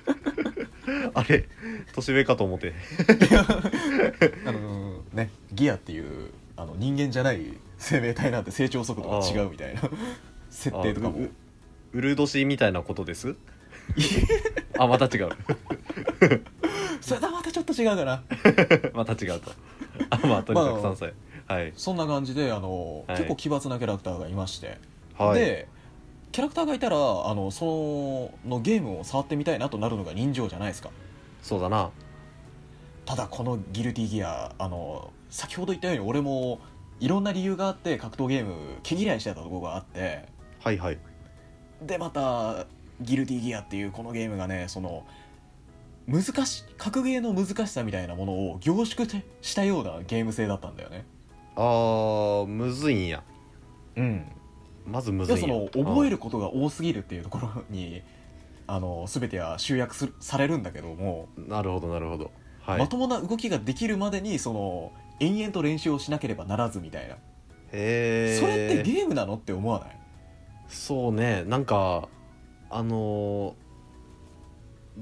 [1.13, 1.23] あ？
[1.27, 1.49] れ
[1.93, 2.73] 年上かと思って。
[4.45, 9.81] あのねギアっていうあの人間じゃない生命体なんて成長速度が違うみたいな。
[10.49, 11.17] 設定とかも。
[11.17, 11.29] あう
[11.91, 13.35] うる年みたいなことです？
[14.77, 15.29] あまた違う。
[17.01, 18.23] それはまたちょっと違うかな。
[18.93, 19.51] また違うと
[20.09, 21.13] あまあとにかく3歳、
[21.47, 21.73] はい。
[21.75, 23.17] そんな感じであの、はい。
[23.17, 24.77] 結構奇抜なキャラクターがいまして、
[25.17, 25.39] はい。
[25.39, 25.67] で
[26.31, 30.91] キャラクターがいたらあのそのゲームを触ってみたいなとなるのが人情じゃないですか。
[31.41, 31.89] そうだな。
[33.05, 36.59] ただこのギルティギアあの先ほど言ったように俺も
[36.99, 40.25] いろんな理由があって格闘ゲーム毛嫌いしてたところがあって。
[40.59, 40.99] はいはい。
[41.81, 42.67] でまた
[43.01, 45.05] ギルティギアっていうこのゲームがねその
[46.09, 49.07] 難し格ゲーの難しさみたいなものを凝縮
[49.41, 51.05] したようなゲーム性だったんだよね。
[51.55, 53.23] あーむずいんや。
[53.95, 54.25] うん。
[54.85, 55.45] まずむずいんや。
[55.47, 58.01] でその覚えることが多すぎるっていうところに
[58.65, 62.31] あの全ては集約するされるんだけども、なるほどなるほど。
[62.61, 62.79] はい。
[62.79, 67.17] まともな動きができるまでにその延々と練習をしなければならずみたいな、へ
[67.71, 69.97] えそれってゲームなのって思わない？
[70.69, 71.43] そうね。
[71.45, 72.07] なんか
[72.69, 73.53] あのー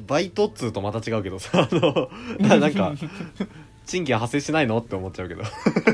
[0.06, 2.94] バイトっつうとまた違うけどさ あのななんか
[3.88, 5.44] 賃金発生しないのって思っちゃうけど。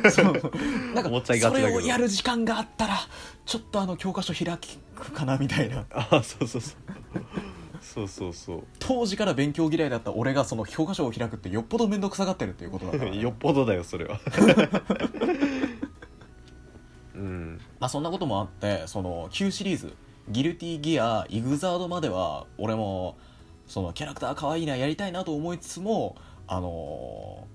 [0.09, 0.33] そう。
[0.95, 1.73] なんか思っちゃいがちだけど。
[1.73, 2.97] それをやる時間があったら
[3.45, 4.57] ちょっとあの教科書開
[4.95, 5.85] くかなみたいな。
[5.93, 6.73] あそうそうそう。
[7.81, 8.63] そうそうそう。
[8.79, 14.19] 当時から勉強嫌いだった俺がその教科書を開くってよっぽど面倒くさがってるっていうことだから、ね、 よっぽどだよそれは。
[17.13, 17.61] うん。
[17.79, 19.93] まあそんなこともあってその旧シリーズ
[20.29, 23.17] ギルティギアイグザードまでは俺も
[23.67, 26.15] そのキャラクター可愛いなやりたいなと思いつつも
[26.47, 27.53] あのー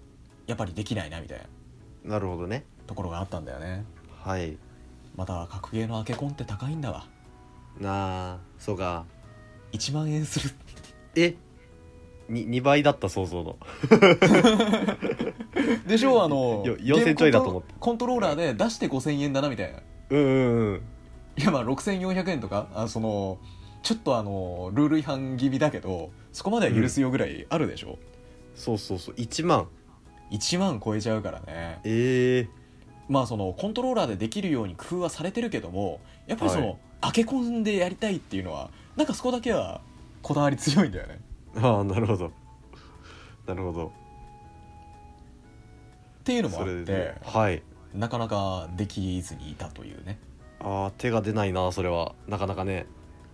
[0.48, 2.64] やっぱりできないなみたいななるほどね。
[2.86, 3.84] ところがあったんだよね。
[4.24, 4.56] はい。
[5.14, 7.06] また格ゲーのアケコンって高いんだわ。
[7.78, 9.04] なあそうか。
[9.72, 10.54] 1万円する。
[11.16, 11.34] え？
[12.30, 13.58] に2倍だった想像の。
[15.86, 17.74] でしょあのよ4000ちょいだと思って。
[17.78, 19.80] コントローラーで出して5000円だなみたいな。
[20.10, 20.82] うんうんうん。
[21.36, 22.68] いやまあ6400円とか？
[22.74, 23.38] あその
[23.82, 27.98] ちょっとあのルール違反気味だけどそこまでは許すよぐらいあるでしょ、
[28.54, 29.14] そうそうそう。
[29.14, 29.68] 1万。
[30.30, 31.80] 1万超えちゃうからね。
[31.84, 32.48] ええ。
[33.08, 36.76] まあそのコントローラーでできるように工夫はされてるけどもやっぱりその、はい。
[37.00, 39.80] アケコンでやりたいっていうのはなんかそこだけは
[40.20, 41.20] こだわり強いんだよね。
[41.56, 42.32] ああなるほど。
[43.46, 43.86] なるほど。
[43.86, 43.90] っ
[46.24, 47.62] ていうのもあってではい。
[47.94, 50.18] なかなかできずにいたというね。
[50.60, 52.14] ああ手が出ないなそれは。
[52.26, 52.86] なかなかね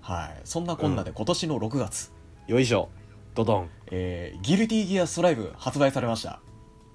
[0.05, 0.41] はい。
[0.45, 2.13] そんなこんなで今年の6月、
[2.47, 2.91] よいしょ。
[3.35, 3.71] ドドン。
[3.91, 6.41] えーギルティギアストライブ発売されました。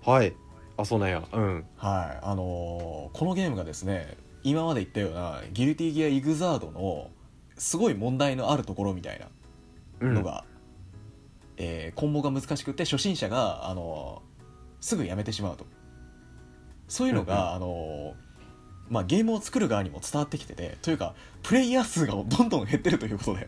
[0.05, 0.33] はい。
[0.77, 1.23] あそうなんや。
[1.33, 1.65] うん。
[1.75, 2.25] はい。
[2.25, 7.09] あのーこのゲームがですね今まで言ったようなギルティギアイグザードの
[7.57, 9.27] すごい問題のあるところみたいな
[10.01, 10.13] うん。
[10.13, 10.45] のが、
[11.57, 14.29] えー、コンボが難しくて初心者が、あのー
[14.81, 15.65] すぐやめてしまうと。
[16.87, 18.13] そういうのが、あのー
[18.89, 23.47] まあ、ゲームを作る側にも伝わってきててというかプレイヤー数がどんどん減ってるということで。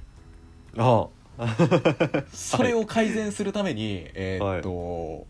[0.78, 2.28] ああ。
[2.32, 5.26] それを改善するために、えーっと、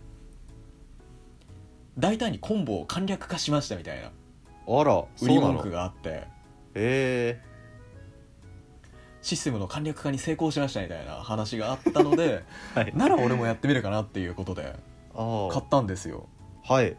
[1.98, 4.12] 大胆にコンボを簡略化しましたみたいな。
[4.68, 6.28] あら売り文句があって。
[6.76, 7.42] え。
[9.22, 12.44] システムの簡略化に成功しましたみたいな話があったので
[12.76, 12.94] え はい。
[12.96, 14.76] なら俺もやってみるかなっていうことで
[15.14, 16.28] あ買ったんですよ。
[16.68, 16.98] あはい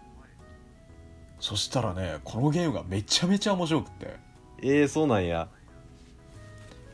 [1.43, 4.17] そしたらねこのゲームがめちゃめちゃ面白くって。
[4.63, 5.49] ええそうなんや。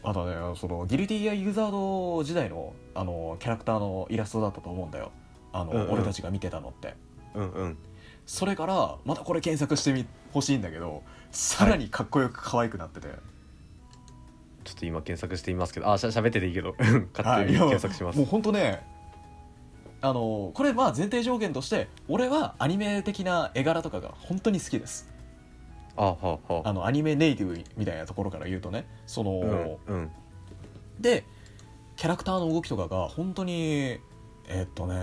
[0.03, 5.13] あとねそのギルティギアユーザード時代のあのキャラクターのイラストだったと思うんだよ。
[5.53, 5.93] あの、うんうん。
[5.93, 6.95] 俺たちが見てたのって。
[7.35, 7.79] うんうん。
[8.25, 13.09] それからまたこれ検索してみほしいんだけどさらにかっこよく可愛くなってて、
[14.65, 15.93] ちょっと今検索してみますけど。
[15.93, 16.75] あしゃ喋ってていいけど。
[17.15, 17.49] 勝はい。
[17.49, 18.19] 手に検索します。
[18.19, 18.97] もう本当ね
[20.01, 25.09] あのこれまあ前提条件として俺はアニメ的な絵柄とかが本当に好きです。
[25.97, 26.69] あはあはあ。
[26.69, 30.11] あのアニメネイティブみたいなところから言うとねその、うんうん。
[31.01, 31.25] で
[31.97, 33.99] キャラクターの動きとかが本当に
[34.49, 34.95] えっとね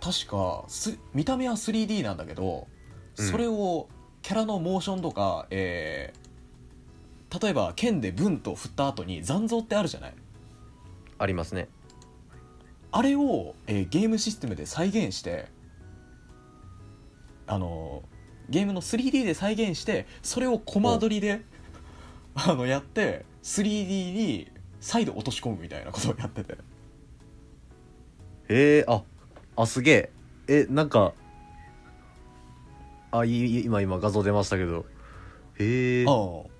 [0.00, 2.66] 確かす見た目は 3D なんだけど、
[3.16, 3.26] うん。
[3.30, 3.88] それを
[4.20, 6.22] キャラのモーションとか、えー
[7.42, 10.14] 例えば剣でブンと振った後に残像ってあるじゃない？
[11.16, 11.70] ありますね
[12.92, 15.48] あれを、えーゲームシステムで再現して
[17.46, 18.02] あの
[18.48, 21.42] ゲームの 3D で再現してそれをコマ撮りで
[22.34, 24.50] あのやって 3D に
[24.80, 26.52] 再度落とし込むみたいなことをやってて。
[28.48, 29.02] へえあ
[29.56, 30.12] あすげえ。
[30.48, 31.14] えなんか
[33.10, 34.84] あいい今今画像出ましたけど。
[35.58, 36.04] へえ。
[36.06, 36.14] ああ。
[36.14, 36.52] あ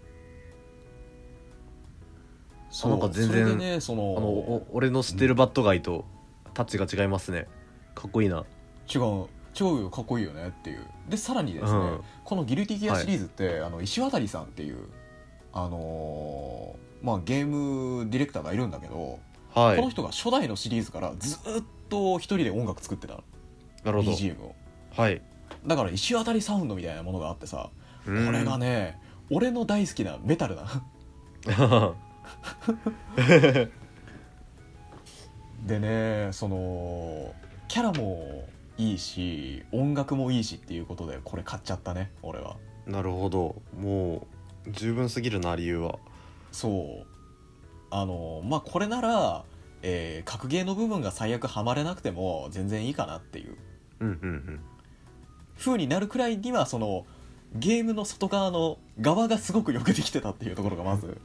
[2.70, 6.06] そうなんか全然ねそののお俺の知ってるバットガイと
[6.54, 7.46] タッチが違いますね。
[7.94, 8.44] かっこいいな。
[8.92, 9.26] 違う。
[9.54, 9.90] 違うよ。
[9.90, 10.86] かっこいいよねっていう。
[11.08, 12.00] でさらにですね、うん。
[12.24, 14.88] この「ギルティギア」シリーズって、あの石渡さんっていう
[15.52, 19.18] あのーまあゲームディレクターがいるんだけど、
[19.54, 19.76] はい。
[19.76, 21.38] この人が初代のシリーズからずっ
[21.88, 23.14] と一人で音楽作ってた。
[23.14, 23.24] の
[23.84, 24.12] なるほど。
[24.12, 24.54] BGM を。
[24.94, 25.20] はい。
[25.66, 27.70] だから石当たりサウンドみたいなものがあってさ
[28.04, 28.98] ここれがね
[29.30, 30.84] 俺の大好きなメタルな
[35.62, 37.34] でねその
[37.68, 38.44] キャラも
[38.78, 42.56] いいし音楽もいいしっていうことでこれ買っちゃったね俺は。
[42.86, 43.54] なるほど。
[43.78, 44.26] も
[44.66, 45.98] う十分すぎるな理由は。
[46.50, 47.06] そう。
[47.90, 49.44] あのまあこれなら、
[49.82, 53.56] えー格ゲーの部分が最悪ハマれなくても全然いいかなっていう。
[54.00, 54.60] うんうん
[55.58, 57.06] 風になるくらいにはその
[57.54, 61.20] ゲームの外側の側がすごくよくできてたっていうところがまず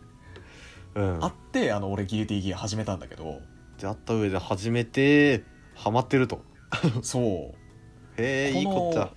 [0.94, 1.16] うん。
[1.16, 3.40] うんあってあの俺ギルティギア始めたんだけど
[3.80, 5.44] であった上で初めて
[5.76, 6.42] ハマってると。
[7.02, 7.24] そう。
[8.22, 9.10] へえいいこっちゃ。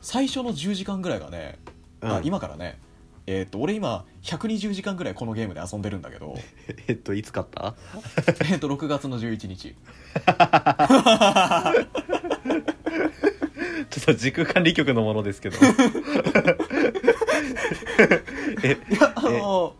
[0.00, 1.58] 最初の10時間ぐらいがね、
[2.00, 2.26] あうん。
[2.26, 2.78] 今からね
[3.26, 6.36] えーっと俺今120時間ぐらいこのゲームで遊んでるんだけど。
[6.88, 7.74] えっといつ買った？
[8.26, 9.74] えーっと6月の11日。
[13.90, 15.56] ちょっと時空管理局のものですけど。
[18.62, 19.74] えいやあの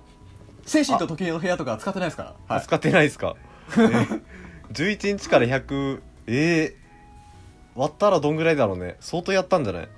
[0.67, 2.35] 精神と時計の部屋とか使ってないですか？
[2.49, 2.63] はい。
[2.63, 3.37] 使ってないですか、
[3.79, 8.97] え11日から100えー、割ったらどんぐらいだろうね。
[9.01, 9.89] 相当やったんじゃない？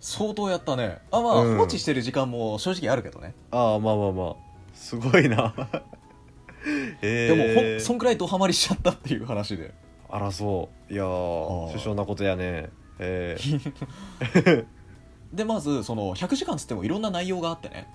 [0.00, 0.98] 相当やったね。
[1.10, 1.56] あまあ、うん。
[1.58, 3.34] 放置してる時間も正直あるけどね。
[3.50, 4.36] ああまあまあまあ。
[4.74, 5.54] すごいな。
[7.02, 9.72] えでー、もほんそんくらいドハマりしちゃったっていう話で。
[10.10, 10.92] あらそう。
[10.92, 11.66] いやあー。
[11.66, 12.70] ー首相なことやね。
[12.98, 14.66] えー、
[15.32, 17.88] でまずその100時間つってもいろんな内容があってね。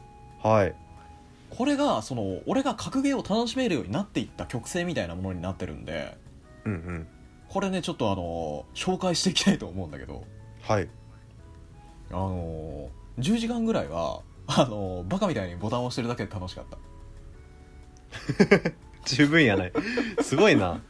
[0.43, 0.75] はい
[1.49, 6.17] これがその俺が格ゲーを楽しめるようになっていった曲線みたいなものになってるんで
[6.65, 7.07] うんうん。
[7.49, 10.23] これねちょっとあの紹介していきたいと思うんだけど。
[10.61, 10.89] はい。
[12.09, 16.77] あの10時間ぐらいはあのバカみたいにボタンを押してるだけで楽しかった。
[19.05, 19.73] 十分やない。
[20.21, 20.81] すごいな。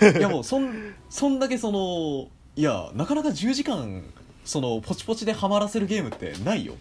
[0.00, 4.04] いやもうそんそんだけそのいやなかなか10時間
[4.44, 6.74] そのポチポチでハマらせるゲームってないよ。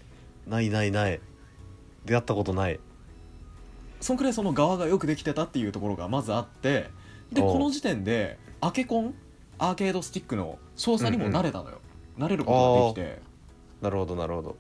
[0.48, 1.20] ないないない。
[2.06, 2.80] 出会ったことない
[4.04, 6.90] そんくらいその側がよくできてたっていうところがまずあって
[7.32, 9.16] でこの時点でアケコン
[9.58, 11.80] アーケードスティックの操作にも慣れたのよ、
[12.18, 13.22] 慣れることができて。
[13.82, 14.58] なるほどなるほど。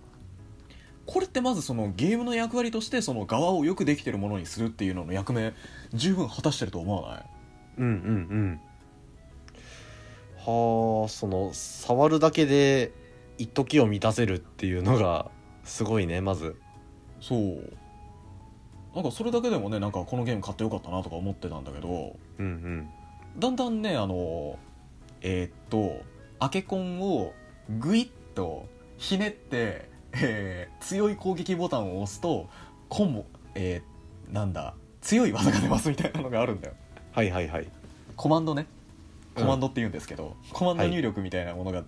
[1.05, 5.53] これってまずそのゲームの役割としてその側をよくできてるものにするっていうのの役目
[5.93, 7.25] 十分果たしてると思わない？
[7.79, 8.59] うんうんうん。
[10.37, 12.91] はあその触るだけで
[13.37, 15.29] 一時を満たせるっていうのが
[15.65, 16.55] すごいねまず。
[17.19, 17.73] そう
[18.95, 22.89] なんかそれだけでもねなんかこのゲーム買ってよかったなとか思ってたんだけどうんうん。
[23.39, 24.57] だんだんねあの
[25.21, 26.03] えーっと
[26.39, 27.33] アケコンを
[27.79, 32.47] グイッとひねって、えー強い攻撃ボタンを押すと
[32.89, 33.25] コンボ
[33.55, 36.73] えーなんだ強い技が出ますみたいなのがあるんだよ。
[37.11, 37.67] はいはいはい。
[38.15, 38.67] コマンドね。
[39.35, 39.43] うん。
[39.43, 41.83] コマンドって言うんですけど、コマンド入力みたいなものが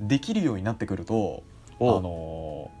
[0.00, 1.42] できるようになってくると、
[1.80, 2.77] おあのー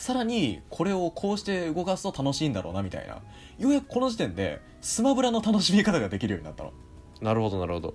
[0.00, 3.16] さらにこれをこうして動かすと楽しいんだろうなみたいな。
[3.58, 6.72] ようやくこの時点でスマブラの楽しみ方ができるようになったの。
[7.20, 7.94] なるほどなるほど。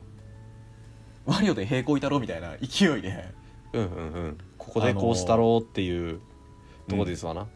[1.26, 3.34] マリオで平行いたろみたいな勢いで。
[3.74, 4.38] うんうんうん。
[4.60, 6.22] ここでこうしたろうっていう
[6.88, 7.48] とこですわな、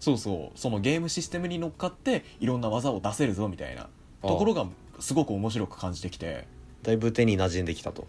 [0.00, 0.58] そうそう。
[0.58, 3.88] そのゲームシステムに乗っかっていろんな技を出せるぞみたいな。
[4.22, 4.66] ところが
[4.98, 6.48] すごく面白く感じてきて。
[6.82, 8.08] だいぶ手に馴染んできたと。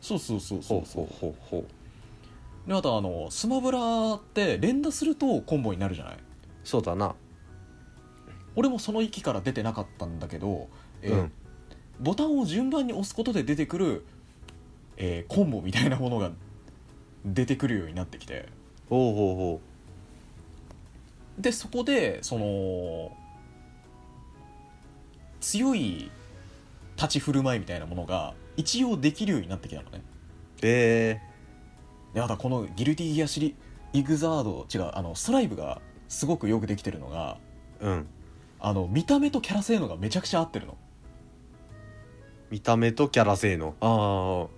[0.00, 1.64] そうそうそうそうそうほうほうほう
[2.68, 6.16] であとあのスマブラって連打するとコンボになるじゃない？
[6.62, 7.14] そうだな。
[8.54, 10.68] 俺もその域から出てなかったんだけど、
[11.00, 11.32] えーうん。
[11.98, 14.04] ボタンを順番に押すことで出てくる、
[14.98, 16.30] えーコンボみたいなものが
[17.24, 18.46] 出てくるようになってきて。
[18.90, 19.60] ほうほうほ
[21.38, 23.16] でそこでその
[25.40, 26.10] 強い
[26.96, 29.98] 立ち振る舞いみたいなものが一応できるようになってきたのね。
[29.98, 30.02] う
[30.64, 31.20] え
[32.14, 33.54] でまたこのギルティギアシリ
[33.92, 38.06] イグザード違うあのストライブがすごくよくできてるのがー、うん。
[38.60, 40.76] あの見た目とキャラ性能がめちゃくちゃ合ってるの。
[42.50, 43.74] 見た目とキャラ性能。
[43.80, 44.48] ああ。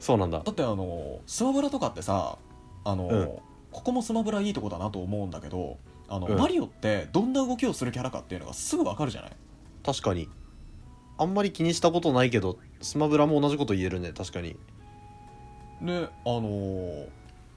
[0.00, 0.40] そうなんだ。
[0.40, 2.38] だってあのスマブラとかってさ
[2.84, 3.26] あの、うん。
[3.70, 5.78] ここもスマブラいいとこだなと思うんだけど
[6.08, 6.38] あの、うん。
[6.38, 9.32] マリオってどんな動きをするキャラかっていうのがすぐわかるじゃない？
[9.84, 10.28] 確かに。
[11.18, 14.56] あんまり気にしたことないけどスマブラも同じこと言えるね確かに
[15.82, 17.06] であの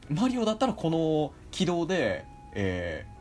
[0.10, 3.16] マリオだったらこの軌道で、えー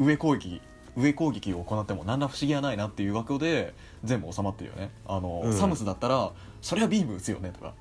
[0.00, 0.62] 上攻撃
[0.96, 4.90] 上攻撃を行っても何ら不思議はないなっていう枠で全部収まってるよね。
[5.06, 5.52] あの、うん。
[5.52, 6.32] サムスだったら
[6.62, 7.74] そりゃビーム打つよねとか。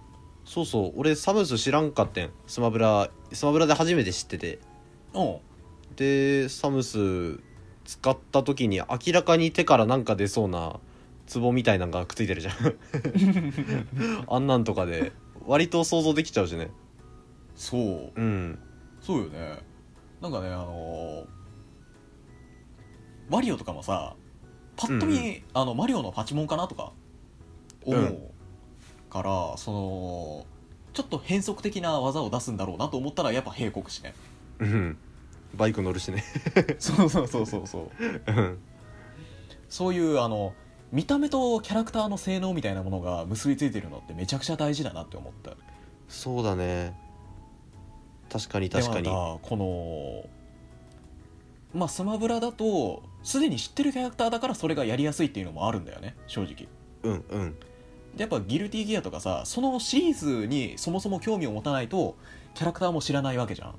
[0.45, 0.93] そうそう。
[0.97, 2.29] 俺サムス知らんかってん。
[2.45, 4.59] スマブラスマブラで初めて知ってて。
[5.13, 5.21] う。
[5.21, 5.37] ん
[5.95, 7.39] でサムス
[7.85, 10.79] 使った時に明らかに手からなんか出そうな
[11.33, 12.55] 壺みたいなのがくっついてるじゃん。
[14.27, 15.13] あんなんとかで
[15.45, 16.71] 割と想像できちゃうしね。
[17.55, 18.11] そう。
[18.15, 18.59] うん。
[19.01, 19.59] そうよね。
[20.21, 21.25] なんかねあの
[23.29, 24.15] マリオとかもさ
[24.75, 26.91] パッと見、うんうあのマリオのパチモンかなとか
[27.85, 28.19] 思う、うん。
[29.09, 30.45] からその
[30.93, 34.13] ちょっと変則的な技を出すんだろうなと思ったらやっぱ閉国しね。
[34.59, 34.97] うん。
[35.55, 36.23] バイク乗るしね。
[36.77, 37.91] そうそうそうそうそう。
[38.27, 38.59] うん。
[39.67, 40.53] そういうあの
[40.91, 45.51] 見た目とキャラクターの性能みたいなものが結びついてるのってめちゃくちゃ大事だなって思った。
[46.07, 46.97] そうだね。
[48.31, 49.03] 確かに確かに。
[49.03, 50.29] でまたこ
[51.73, 56.67] のまあスマブラだとすでに知ってるキャラクターだからそれがやりやすいっていうのもあるんだよね正直。
[57.03, 57.55] うんうん。
[58.15, 62.15] でやっぱギルティギアとかさそのシリーズにそもそも興味を持たないと
[62.55, 63.75] キャラクターも知らないわけじゃん。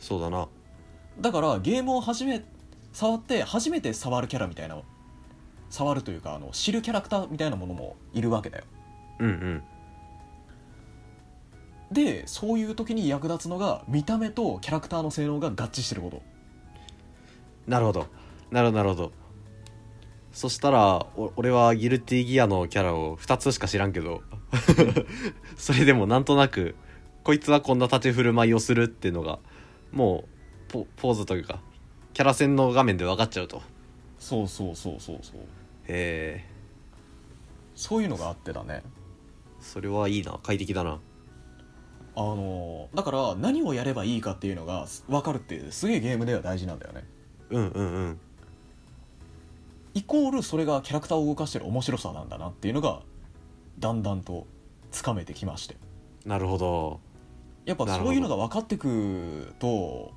[0.00, 0.48] そうだな。
[1.20, 2.44] だからゲームを初め
[2.92, 4.78] 触って初めて触るキャラみたいな
[5.70, 8.64] 触るというかあの知るキャラクターみたいなものもいるわけだよ。
[9.20, 9.62] うんうん。
[11.92, 16.22] でそういう時に役立つのが見た目とキャラクターの性能が合致してること。
[17.66, 18.06] なるほど。
[18.50, 19.12] なるほどなるほど。
[20.32, 24.22] そしたらお俺はギルティギアのキャラを2つしか知らんけど
[25.56, 26.76] それでもなんとなく
[27.24, 29.38] こいつはこんな立ち振る舞いをするっていうのが
[29.90, 30.24] も
[30.68, 31.60] うポポーズというか
[32.12, 33.62] キャラ戦の画面で分かっちゃうと。
[34.18, 35.40] そうそうそうそうそう。
[35.40, 35.44] へ
[35.88, 36.44] え
[37.74, 38.82] そういうのがあってだね。
[39.60, 40.38] それはいいな。
[40.42, 41.00] 快適だな。
[42.16, 47.04] あのだから何をやればいいかっていうのが分かるってすげえゲームでは大事なんだよね。
[47.50, 48.20] うんうんうん。
[49.94, 53.02] イコールそれがキャラクターを動かしてる面白さなんだなっていうのが
[53.78, 54.46] だんだんと
[54.90, 55.76] つかめてきまして。
[56.26, 57.00] なるほど。
[57.64, 60.10] やっぱそういうのが分かってくと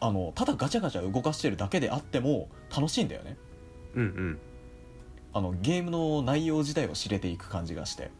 [0.00, 3.36] あのただガチャガチャ動かしてるだけであっても楽しいんだよね。
[3.94, 4.38] うんうん
[5.34, 8.12] あのゲームの内容自体を知れていく感じがして。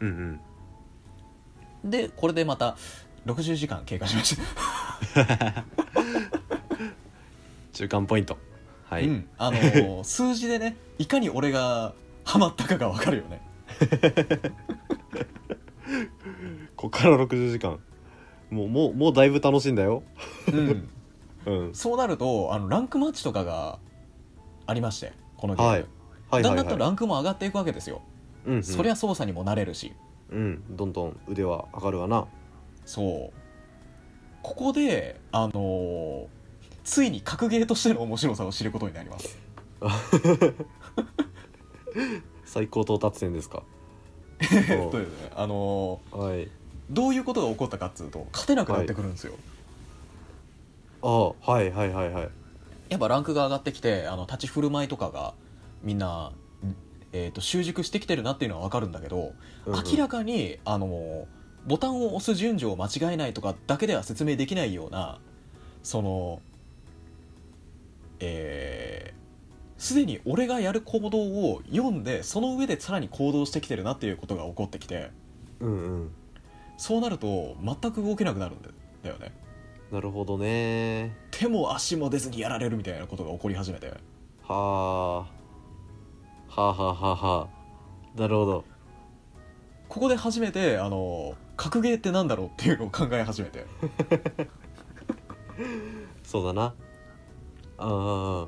[0.00, 0.40] うん
[1.82, 1.90] うん。
[1.90, 2.76] でこれでまた
[3.26, 5.64] 60時間経過しました、
[7.72, 8.36] 中間ポイント。
[8.84, 13.40] はい、うん、あの 数字でねいかに俺がハマったかが分かるよね。
[16.76, 17.80] こっから60時間。
[18.50, 20.02] もうもうもうだいぶ楽しいんだよ。
[20.52, 20.88] うん。
[21.46, 21.74] うん。
[21.74, 23.78] そうなるとあのランクマッチとかが
[24.66, 25.86] ありましてこのゲーム、はい
[26.30, 26.66] はいだんはいはい。
[26.68, 28.02] だんとランクも上がっていくわけですよ、
[28.46, 28.62] うんうん。
[28.62, 29.92] そりゃ操作にもなれるし。
[30.30, 30.62] うん。
[30.76, 32.26] どんどん腕は上がるわな。
[32.86, 33.32] そう。
[34.42, 36.26] ここであのー
[36.84, 39.38] ついに格ゲーとしての面白さを知ることになります。
[42.44, 43.62] 最高到達点ですか？
[44.42, 45.30] そうですね。
[45.34, 46.48] あのーはい。
[46.90, 49.32] どういうことが起こったかっつうと勝てなくなってくるんですよ、
[51.00, 52.28] ああはいはいはいはい。
[52.90, 55.32] やっぱランクが上がってきてあの立ち振る舞いとかが
[55.84, 56.32] みんな、
[57.12, 59.34] えー、と習熟してきてるなっていうのは分かるんだけど、
[59.66, 59.84] うんうん。
[59.84, 61.28] 明らかにあの
[61.66, 65.18] ボタンを押す順序を間違えないとかだけでは説明できないような
[65.82, 66.40] その
[68.18, 69.24] えー
[69.76, 75.10] すでに俺がやる行動を読んでその上でさらに行動してきてるなっていうことが起こってきて
[75.60, 76.10] うんうん。
[76.78, 79.32] そうなると全く動けなくなるんだよね。
[79.92, 81.16] なるほどね。
[81.30, 83.88] 手も足も出ずにやられるみたいなことが起こり始めて。
[84.42, 85.33] はあ
[86.54, 87.48] はあはあはあは
[88.16, 88.20] あ。
[88.20, 88.64] なるほど。
[89.88, 93.66] ここで初めてあの格ゲーってなんだろうっていうのを考え始めて。
[96.22, 96.74] そうだな。
[97.78, 98.46] あ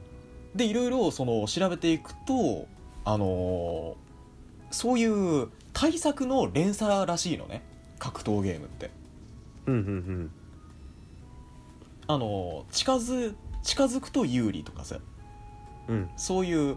[0.54, 2.68] でいろいろその調べていくと
[3.04, 3.96] あの
[4.70, 7.62] そういう対策の連鎖らしいのね。
[7.98, 8.86] 格闘ゲームって。
[9.66, 10.30] あうんうん。
[12.06, 13.34] あの近づ
[13.64, 15.00] 近づくと有利とかさ。
[15.88, 16.10] うんうん。
[16.16, 16.76] そういう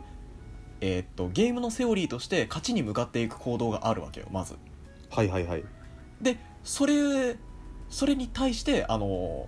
[0.81, 4.55] えーっとゲームのセオリーとして勝ちに向かっていく行動があるわけよまず。
[5.09, 5.63] はいはいはい。
[6.21, 7.37] でそれ
[7.89, 9.47] それに対してあの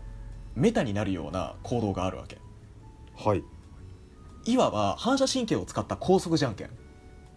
[0.56, 2.38] メタになるような行動があるわけ。
[3.16, 3.44] はい。
[4.46, 6.70] いわば反射神経を使った高速じゃんけん。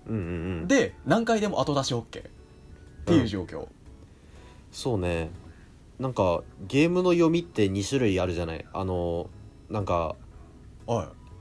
[0.06, 0.68] うんうんうん。
[0.68, 2.04] で何回でも後出し OK っ
[3.04, 3.68] ていう状況、
[4.72, 5.30] そうね。
[5.98, 8.64] なんかゲームの読みって2種類あるじゃない。
[8.72, 9.28] あの
[9.70, 10.16] なんか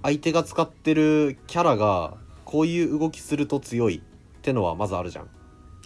[0.03, 4.01] 相手が使ってるキャラがこういう動きすると強いっ
[4.41, 5.29] てのはまずあるじゃん。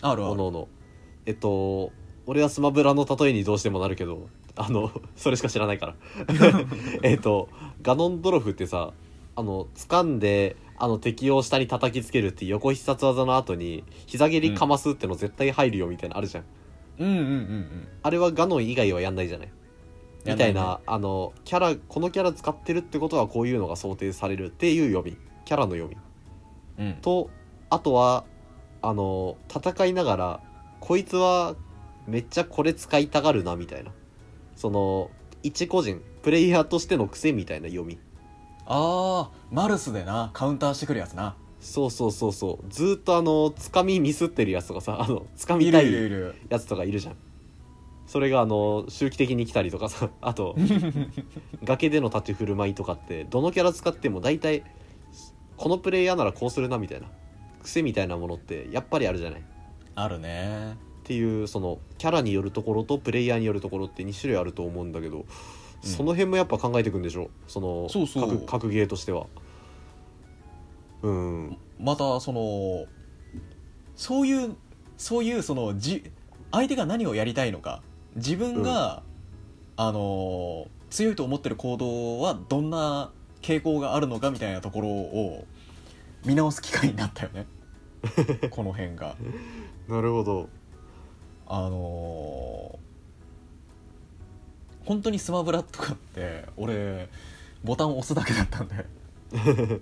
[0.01, 0.31] あるある。
[0.33, 0.67] おのおの。
[1.25, 1.91] えっと
[2.25, 5.95] 俺はスマブラの例えにどうしてもなるけどあの それしか知らないから。
[7.03, 7.49] えっと
[7.81, 8.93] ガノンドロフってさ
[9.35, 16.43] あの掴んであの敵を下に叩きつけるっていう横必殺技の後に膝蹴りかますっての絶対入るよみたいなのあるじゃん、
[16.99, 19.49] うんうんうんうんあれはガノン以外はやんないじゃない？
[20.25, 25.97] みたいなあのキャラこのキャラ使ってるってことはこういうのが想定されるっていう読みキャラの読み
[26.77, 26.93] うん。
[27.01, 27.29] と
[27.69, 28.25] あとは
[28.81, 30.39] あの戦いながら
[30.79, 31.55] こいつは
[32.07, 33.91] めっちゃこれ使いたがるなみたいな。
[34.55, 35.11] その
[35.43, 37.99] 一個人プレイヤーとしての癖みたいな読み。
[38.65, 41.35] ああマルスでなカウンターしてくるやつな。
[41.59, 42.65] そうそうそうそう。
[42.69, 46.35] ずーっとあのつかみミスってるやつとかさあのつかみいるたいいるいる。
[46.49, 47.15] やつとかいるじゃん。
[48.05, 50.09] それがあの周期的に来たりとかさ。
[50.21, 50.55] あと
[51.63, 54.63] 崖での立ち振る舞いとかってどのキャラ使っても大体
[55.57, 57.07] このプレイヤーならこうするなみたいな。
[57.63, 59.41] 癖みたいなものってやっぱりあるじゃない。
[59.41, 59.43] っ
[59.95, 60.77] あるね。
[61.03, 65.25] ていうそのキャラによるところとプレイヤーによるところって2種類あると思うんだけど、
[65.81, 67.29] その辺もやっぱ考えていくんでしょ？
[67.47, 68.29] そのそうそう。
[68.29, 69.25] 格格ゲーとしては。
[71.01, 71.57] うん。
[71.79, 72.85] またその
[73.95, 74.55] そういう
[74.97, 76.03] そういうそのじ
[76.51, 77.81] 相手が何をやりたいのか。
[78.15, 79.03] 自分が、
[79.75, 85.45] あのー強いと思ってる行動はどんな傾向があるのかみたいなところを
[86.25, 87.45] 見直す機会になったよね。
[88.51, 89.15] この辺が。
[89.87, 90.49] なるほど。
[91.47, 92.87] あのー
[94.87, 97.09] 本当にスマブラとかって俺
[97.61, 98.85] ボタンを押すだけだったんで。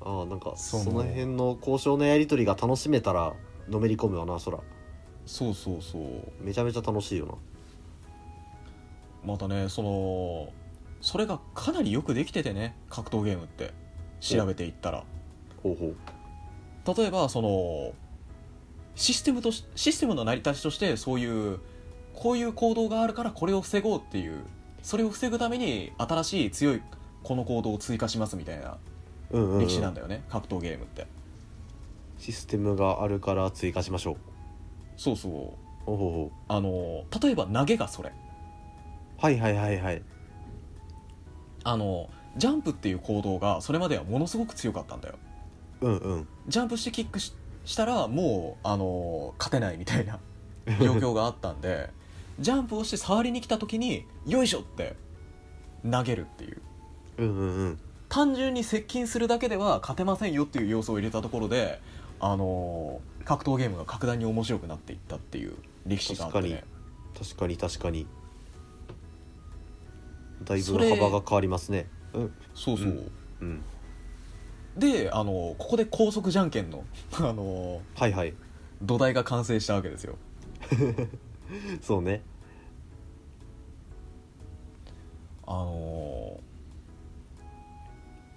[0.00, 3.34] ああなんかその辺の交渉のやり取りが楽しめたら
[3.68, 4.60] のめり込むわなそら。
[5.26, 6.02] そうそうそう。
[6.40, 7.34] めちゃめちゃ楽しいよな。
[9.32, 10.52] またねその
[11.04, 13.74] それがかなりよくできててね格闘ゲームって。
[14.20, 15.04] 調べていったら。
[15.62, 16.98] ほうほう。
[16.98, 17.92] 例えばその
[18.94, 21.60] システムとしシステムの成り立ちとしてそういう
[22.14, 24.44] こういう行動があるからこれを防ごうっていう
[24.82, 26.82] それを防ぐために新しい強い
[27.22, 28.78] この行動を追加しますみたいな
[29.30, 31.06] 歴史なんだよね、格闘ゲームって。
[32.18, 34.16] システムがあるから追加しましょう。
[34.96, 35.28] そうそ
[35.86, 36.30] う。
[36.48, 38.08] あの例えば投げがそれ。
[38.08, 38.12] う
[39.18, 40.02] はいはいはいはい
[41.64, 45.14] あのジャンプっていう行動がそれまではものすごく強かったんだよ。
[45.80, 46.28] うんうん。
[46.48, 47.34] ジャンプしてキックし
[47.64, 50.18] したらもうあの勝てないみたいな
[50.80, 51.88] 状況があったんで
[52.38, 54.96] ジャンプをして触りに来た時に「よいしょ!」って
[55.90, 56.62] 投げるっていう。
[57.18, 57.78] うんうんうん。
[58.08, 61.80] 単純に接近するだけでは勝てませんよっていう要素を入れたところで
[62.20, 65.54] あの格闘ゲームが格段に面白くなっていったっていう
[65.86, 66.64] 歴史があってね。
[67.18, 67.56] 確かに。
[67.56, 68.06] 確かに
[70.44, 71.86] だいぶ幅が変わりますね。
[72.12, 73.10] うんそうそう、うん。
[73.40, 73.62] うん。
[74.76, 76.84] であのここで高速じゃんけんの
[77.18, 78.34] あのはいはい。
[78.82, 80.16] 土台が完成したわけですよ。
[81.80, 82.22] そうね。
[85.46, 86.40] あの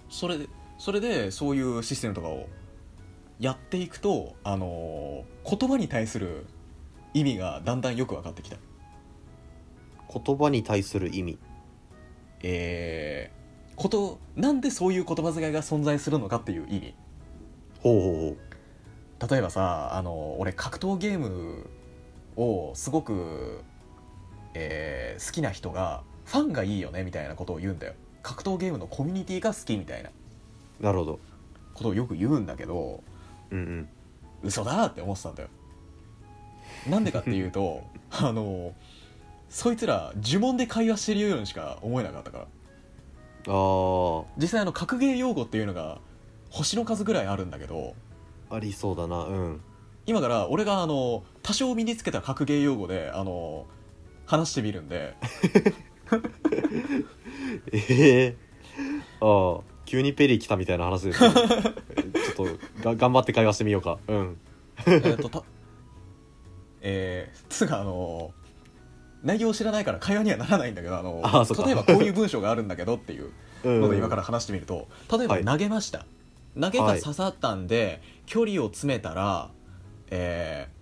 [0.08, 0.48] それで
[0.78, 2.48] それでそういうシステムとかを
[3.40, 6.44] やっていくと、あの言葉に対する
[7.14, 8.56] 意味がだんだんよく分かってきた。
[10.12, 11.38] 言葉に対する意味
[12.42, 16.94] えー、ことなんでそういう言葉遣いが存在するのかっていう意味。
[17.80, 18.36] ほうほうほ
[19.26, 21.68] う例えばさあの俺格闘ゲーム
[22.36, 23.60] をすごく、
[24.54, 27.94] えー好きな人がファンがいいよねみたいなことを言うんだよ。
[28.22, 30.10] 格闘ゲームのコミュニティが好きみたいな。
[30.80, 31.20] なるほど。
[31.74, 33.02] ことをよく言うんだけど
[33.50, 33.88] うんうん。
[34.44, 35.48] 嘘だって思ってたんだよ。
[36.88, 38.72] なんでかっていうと あの
[39.48, 42.44] そいつら呪文で会話してるようにしか思えなかったから。
[43.46, 44.24] あー。
[44.38, 45.98] 実際あの格ゲー用語っていうのが
[46.50, 47.94] 星の数ぐらいあるんだけど
[48.50, 49.60] ありそうだなうん。
[50.06, 53.66] 今から俺があの多少身につけた格ゲー用語であの
[54.26, 55.14] 話してみるんで。
[57.72, 58.36] ええ
[59.20, 61.32] ああ急にペリー来たみたいな話ですね。
[61.34, 62.46] ちょっ
[62.80, 63.98] とが頑張って会話してみようか。
[64.06, 64.38] うん。
[64.86, 65.42] えっとた
[66.82, 68.32] えー、つうかあの
[69.22, 71.22] 内容を知らないから会話にはならないんだけどあの
[71.64, 73.30] 例えばこういう文章があるんだけどっていう
[73.64, 73.80] うん。
[73.80, 75.44] ので今から話してみると例えばはい。
[75.44, 76.06] 投げました、
[76.60, 79.50] 投げが刺さったんで、距離を詰めたら、
[80.10, 80.78] えー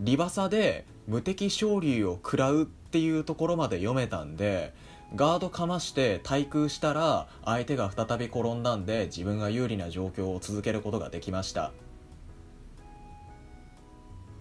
[0.00, 4.74] リバサで無敵勝利を食らうっていうところまで読めたんで
[5.14, 11.70] ガードかまして対空したら相手が再び転んだんで自分が有利な状況を続けることができました。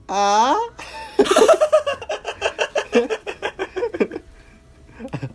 [0.08, 0.58] ああ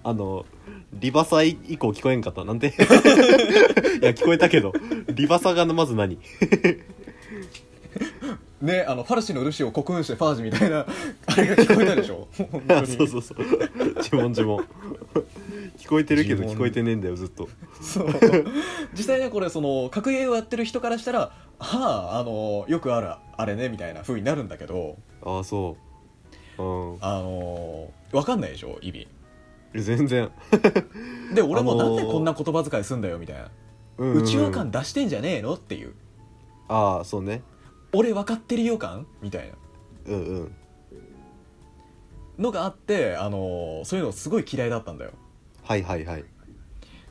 [0.08, 0.46] あの
[0.94, 2.44] リバサ以降聞こえんかった。
[2.44, 2.68] なんで
[4.00, 4.72] いや聞こえたけど。
[5.14, 6.18] リバサがまず何？
[8.62, 10.84] ねあのファルシのルシをコクーンしてファージみたいな
[11.26, 12.26] あれが聞こえたでしょ？
[12.50, 12.86] 本当に。
[12.88, 13.38] そうそうそう。
[13.38, 14.64] 呪文呪文。
[15.78, 17.48] 聞こえてるけど聞こえてねえんだよずっと。
[17.80, 18.08] そう。
[18.94, 24.96] 実際ねこれその格ゲーをやってる人からしたらはああのよくあるあれねみたいな風になるんだけど。
[25.22, 25.76] ああそ
[26.58, 26.62] う。
[26.62, 26.98] うん。
[27.00, 29.06] あのわかんないでしょ意味
[29.80, 30.30] 全然。
[31.34, 33.50] で俺もあのーなんでこんな言葉遣いすんだよみたいな。
[33.98, 35.94] うんうん内輪感出してんじゃねえのっていう。
[36.68, 37.42] ああそうね。
[37.92, 39.54] 俺分かってるよ感みたいな。
[40.14, 40.54] うんうん。
[42.38, 45.12] のがあってあのそういうのすごい嫌いだったんだよ。
[45.64, 46.24] はいはいはい。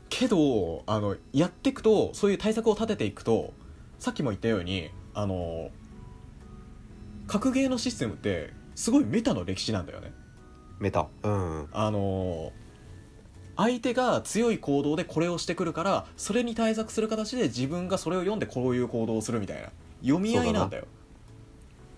[0.10, 3.54] けどあのやっていくとそういう対策を立てていくと
[4.00, 5.70] さっきも言ったようにあの
[7.28, 10.14] 格ゲーのシステムってすごいメタの歴史なんだよね
[10.80, 11.08] メタ。
[11.24, 11.68] うんうん。
[11.72, 12.52] あの
[13.56, 19.70] 相手が強い行動でこれをしてくるからそれに対策する形で自分がそれを読んでこういう行動をするみたいな。
[20.02, 20.86] 読み合いなんだよ。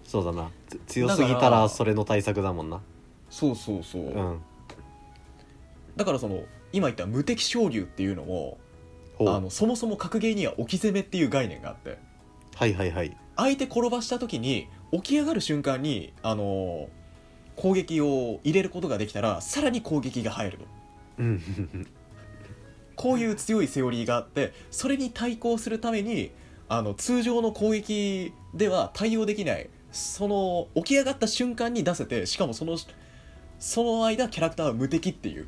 [0.04, 0.50] そうだな。
[0.68, 2.82] つ強すぎたららそれの対策だもんな。
[3.30, 4.42] そうそうそう、うん。
[5.96, 8.58] だからその今言った無敵昇竜っていうのも
[9.20, 12.00] あのそもそも格ゲーには置き攻めっていう概念があって。
[12.56, 13.16] はいはいはい。
[13.36, 16.90] 相手転ばした時に起き上がる瞬間にあの
[17.60, 20.66] 攻撃を入れることができたらさらに攻撃が入るの。
[21.20, 21.88] うん。
[22.96, 26.32] こういう強いセオリーがあってそれに対抗するために
[26.70, 32.78] あの通常の攻撃では対応できないその起き上がった瞬間に出せてしかもその
[33.58, 35.48] その間キャラクターは無敵っていう。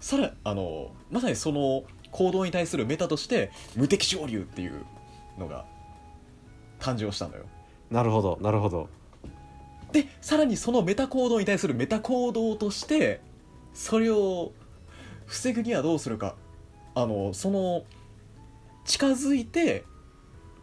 [0.00, 4.86] さらあのまさにその行動に対するメタとして無敵昇竜っていう
[5.38, 5.66] のが
[6.80, 7.44] 誕生したのよ。
[7.90, 8.88] なるほどなるほど
[9.92, 13.20] でさらにそのメタ行動に対するメタ行動として
[13.72, 14.52] それを
[15.26, 16.34] 防ぐにはどうするか。
[16.94, 17.84] あのその
[18.84, 19.84] 近づいて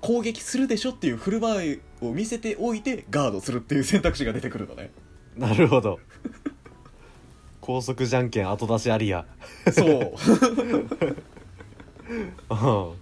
[0.02, 4.92] 攻撃するでしょっていう振る舞いを見せておいてガードするっていう選択肢が出てくるのね。
[5.38, 6.00] なるほど。
[7.62, 9.26] 高速じゃんけん後出しありや。
[9.72, 10.14] そう。
[12.50, 12.94] うん。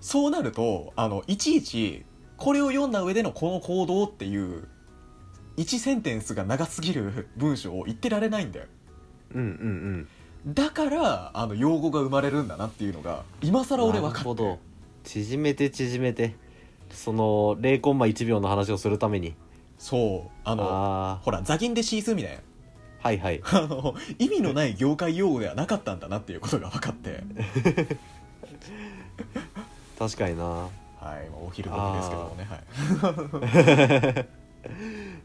[0.00, 2.04] そうなるとあのいちいち
[2.36, 4.66] これを読んだ上でのこの行動っていう
[5.60, 8.66] 1センテンスが長すぎる文章を言ってられないんだよ。
[9.34, 10.08] うんうん
[10.46, 14.24] だからあの用語が生まれるんだなっていうのが今更うん俺分かって。
[14.24, 14.58] なるほど。
[15.04, 16.34] 縮めて縮めて。
[16.90, 19.34] その0コンマ1秒の話をするために。
[19.78, 20.30] そう。
[20.44, 22.38] あのあほら座銀でシースみたいな。
[22.38, 23.42] あはいはい。
[23.52, 27.22] あの意味のない業界用語ではなかったんだなっていうことが分かって。
[29.98, 30.44] 確かにな。
[31.00, 32.56] はいまあお昼時ですけどもねは
[34.22, 34.26] い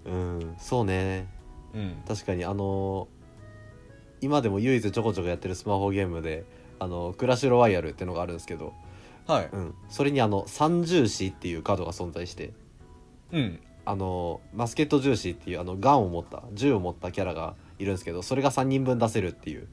[0.06, 1.28] うんそうね。
[1.74, 1.96] うん。
[2.08, 3.08] 確かにあの
[4.22, 6.46] 今でも唯一ちょこちょこやってるスマホゲームで
[6.80, 8.74] あのクラッシュロワイヤルってのがあるんですけど、
[9.28, 9.50] はい。
[9.52, 12.54] うん、それにあの三重視っていうカードが存在して
[13.32, 13.60] うん。
[13.86, 19.68] あのマスケット重視っていうあのガンを持った銃を持ったキャラがいるんですけどそれが3人分出せるっていう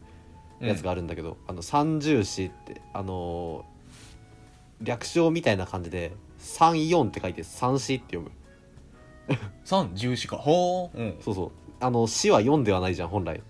[0.61, 3.65] やつがあるんだけど、あの三重視ってあの
[4.81, 8.31] 略称みたいな感じで34って書いて三死って読む
[9.65, 10.37] 三重視か。
[10.37, 11.51] ほう、うん、そうそう。
[11.81, 13.43] あの死は4ではないじゃん本来。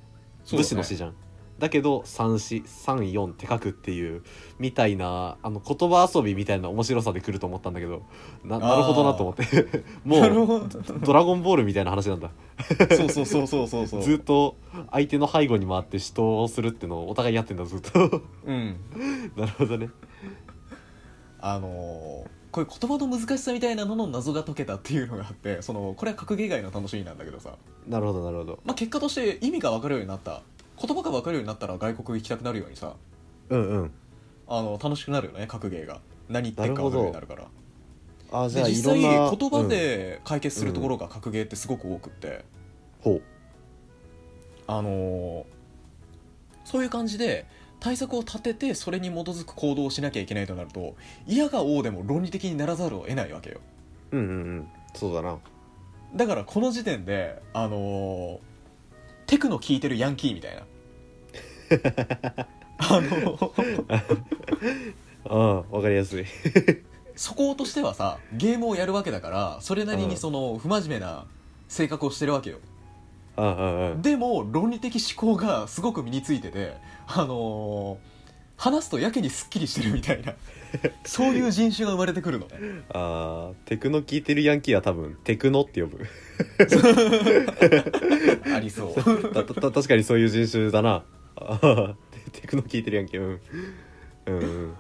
[0.45, 0.59] そうだね。
[0.59, 1.15] 武士の死じゃん。
[1.59, 4.25] だけど三死三四って書くっていう
[4.59, 8.03] みたいなあの言葉遊びみたいな面白さで来ると思ったんだけど
[8.43, 9.85] ななるほどなと思って。
[10.05, 10.69] もう
[11.05, 12.31] ドラゴンボールみたいな話なんだ。
[12.97, 14.03] そうそうそうそうそうそう。
[14.05, 14.57] ずっと
[14.91, 18.23] 相手の背後に回って死闘をするってのをお互いやってんだずっと。
[18.45, 18.77] うん。
[19.37, 19.89] なるほどね。
[21.39, 27.57] あのーこういう言葉の難しさみたいなのの謎が解けたっていうのがあってそのこれは格ゲー外の楽しみなんだけどさ、
[27.89, 28.61] なるほどなるほど。
[28.65, 30.43] まあ、結果として意味が分かるようになった
[30.79, 32.95] 言葉が分かるようになったら外国行きたくなるようにさ。
[33.49, 33.91] うんうん。
[34.47, 36.01] あの楽しくなるよね格ゲーが。
[36.29, 37.49] 何言ってるか分かるようになるから。
[38.33, 39.69] あじゃあ実際言葉うん。
[39.69, 42.45] で解決するところが格ゲーってすごく多くって、
[43.01, 43.23] ほう。
[44.67, 45.45] あのー
[46.65, 47.47] そういう感じで
[47.83, 50.95] 対策を立ててそれに基づく行動をしなきゃいけないとなると
[51.27, 53.59] 嫌が王でも論理的にならざるを得ないわけよ。
[54.13, 55.39] うんうんうんそうだな。
[56.15, 58.39] だからこの時点であのー
[59.27, 60.63] テクノ聴いてるヤンキーみたいな。
[62.79, 63.53] あの
[65.25, 66.25] うん わかりやすい。
[67.17, 71.27] そことしてはさゲームをやるわけだからそれなりうんにその不真面目な
[71.69, 72.59] 性格をしてるわけよ
[74.03, 76.77] でも論理的思考がすごく身についてて
[77.07, 78.13] あのー
[78.63, 80.35] 話すとやけにすっきりしてるみたいな。
[81.05, 82.53] そういう人種が生まれてくるのね。
[82.95, 86.07] あーテクノ聞いてるヤンキーは多分テクノって呼ぶ。
[88.55, 88.95] ありそう。
[89.35, 91.03] たた確かにそういう人種だな。
[91.35, 91.95] あー
[92.31, 93.41] テクノ聞いてるやんけうん。
[94.27, 94.75] うんうん。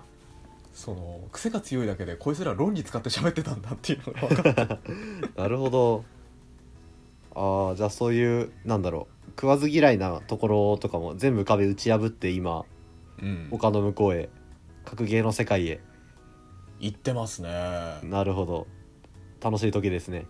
[0.72, 4.78] その癖が強いだけでこいつら論理使って喋ってたんだっていうのが分かった。
[5.42, 6.04] なるほど
[7.34, 12.64] ああじゃあそういうなんだろう食わず嫌いなところとかも全部壁打ち破って今
[13.20, 13.48] うん。
[13.50, 14.28] 丘の向こうへ
[14.84, 15.80] 格ゲーの世界へ。
[16.80, 17.48] 言ってますね。
[18.02, 18.66] なるほど。
[19.40, 20.26] 楽しい時ですね。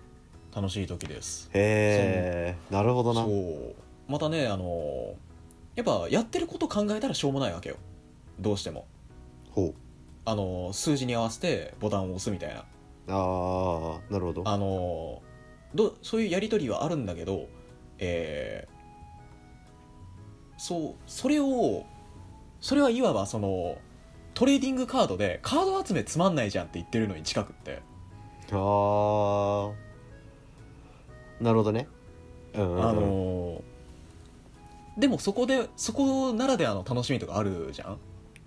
[0.54, 1.48] 楽しい時です。
[1.54, 3.24] へえなるほどな。
[3.24, 3.74] そう。
[4.08, 5.14] またねあの
[5.74, 7.76] やっぱやってること考えたらしょうもないわけよ。
[8.38, 8.86] どうしても。
[9.50, 9.74] ほ
[10.24, 12.60] あの数字に合わせてボタンを押すみたいな。
[12.60, 12.64] う
[13.08, 14.42] ああなるほど。
[14.46, 15.22] あの
[15.74, 17.48] どそういうやり取りはあるんだけど、
[17.98, 18.72] えー
[20.58, 21.84] そうそれを
[22.60, 23.78] それはいわばその
[24.34, 27.82] トレーディングカードでカード集めつまんないじゃんって言ってるのに近くって。
[28.52, 29.72] あー。
[31.40, 31.88] なるほどね。
[32.54, 32.88] うんうんうん。
[32.88, 33.62] あのー
[35.00, 37.98] でもそこでそこならではの楽しみとかあるじゃん？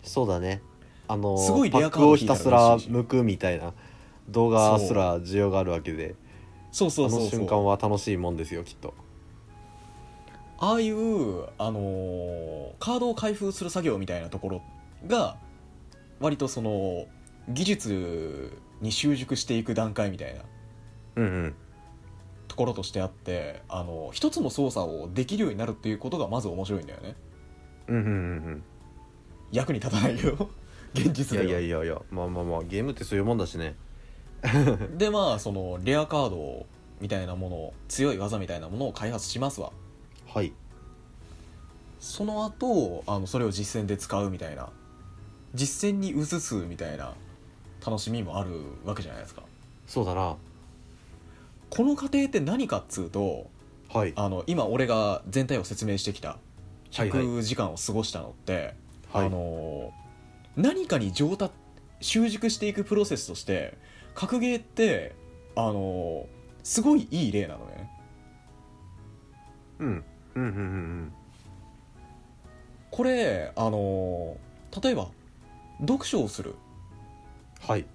[0.04, 0.62] そうだね。
[1.08, 3.74] あのすごいレアパックをカード引いたらひたすら嬉しいし剥くみたいな
[4.30, 6.16] 動画すら需要があるわけで
[6.76, 8.94] そうそうそうあの瞬間そうは楽しいもんですよきっと。
[10.58, 14.62] ああいう、あのーカードを開封する作業みたいなところ
[15.08, 15.38] が
[16.20, 17.06] 割とその
[17.48, 20.42] 技術に習熟していく段階みたいな。
[21.16, 21.56] うんうん。
[22.50, 27.16] ところとしてあってあの一つの操作をできるようになるっていうことがまず面白いんだよね。
[27.88, 28.14] うんうんうんう
[28.50, 28.64] ん。
[29.54, 30.50] 役に立たないけど
[30.94, 31.50] 現いや実では。
[31.50, 32.02] いやいやいや。
[32.12, 33.76] まあまあまあゲームってそういうもんだしね
[34.98, 36.66] でまあそのレアカード
[37.02, 39.72] みたいなもの強い技みたいなものを開発しますわ。
[40.28, 40.54] はい。
[42.00, 44.70] その後あのそれを実戦で使うみたいな。
[45.54, 47.14] 実戦に移すみたいな
[47.86, 48.52] 楽しみもある
[48.84, 49.44] わけじゃないですか。
[49.88, 50.36] そうだな。
[51.70, 53.48] この過程って何かっつうと
[53.90, 54.14] はい。
[54.16, 56.38] あの今俺が全体を説明してきた
[56.94, 57.22] はいはい。
[57.22, 58.74] 100時間を過ごしたのって、
[59.12, 59.26] はい。
[59.28, 59.94] あの
[60.56, 61.54] 何かに上達
[62.06, 63.78] 習熟していくプロセスとして
[64.14, 65.16] 格ゲーって
[65.56, 66.28] あの
[66.64, 67.90] すごいいい例なのね。
[69.80, 69.88] うん。
[69.88, 70.62] うんうんうんう
[71.04, 71.14] ん。
[72.92, 74.38] これあの
[74.84, 75.10] 例えば
[75.82, 76.56] 読書をする。
[77.62, 77.82] はい。
[77.82, 77.86] っ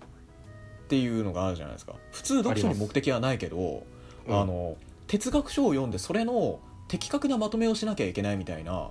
[0.88, 1.94] ていうのがあるじゃないですか。
[2.10, 3.84] 普通読書に目的はないけど
[4.26, 4.40] うん。
[4.40, 6.58] あの哲学書を読んでそれの
[6.88, 8.90] 的確なまとめをしなきゃいけないみたいな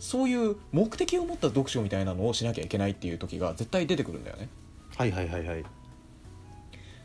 [0.00, 4.48] そういう目的を持った読書みたいなのをしなきゃいけないっていう時が絶対出てくるんだよね。
[4.96, 5.64] はいはいはいはい。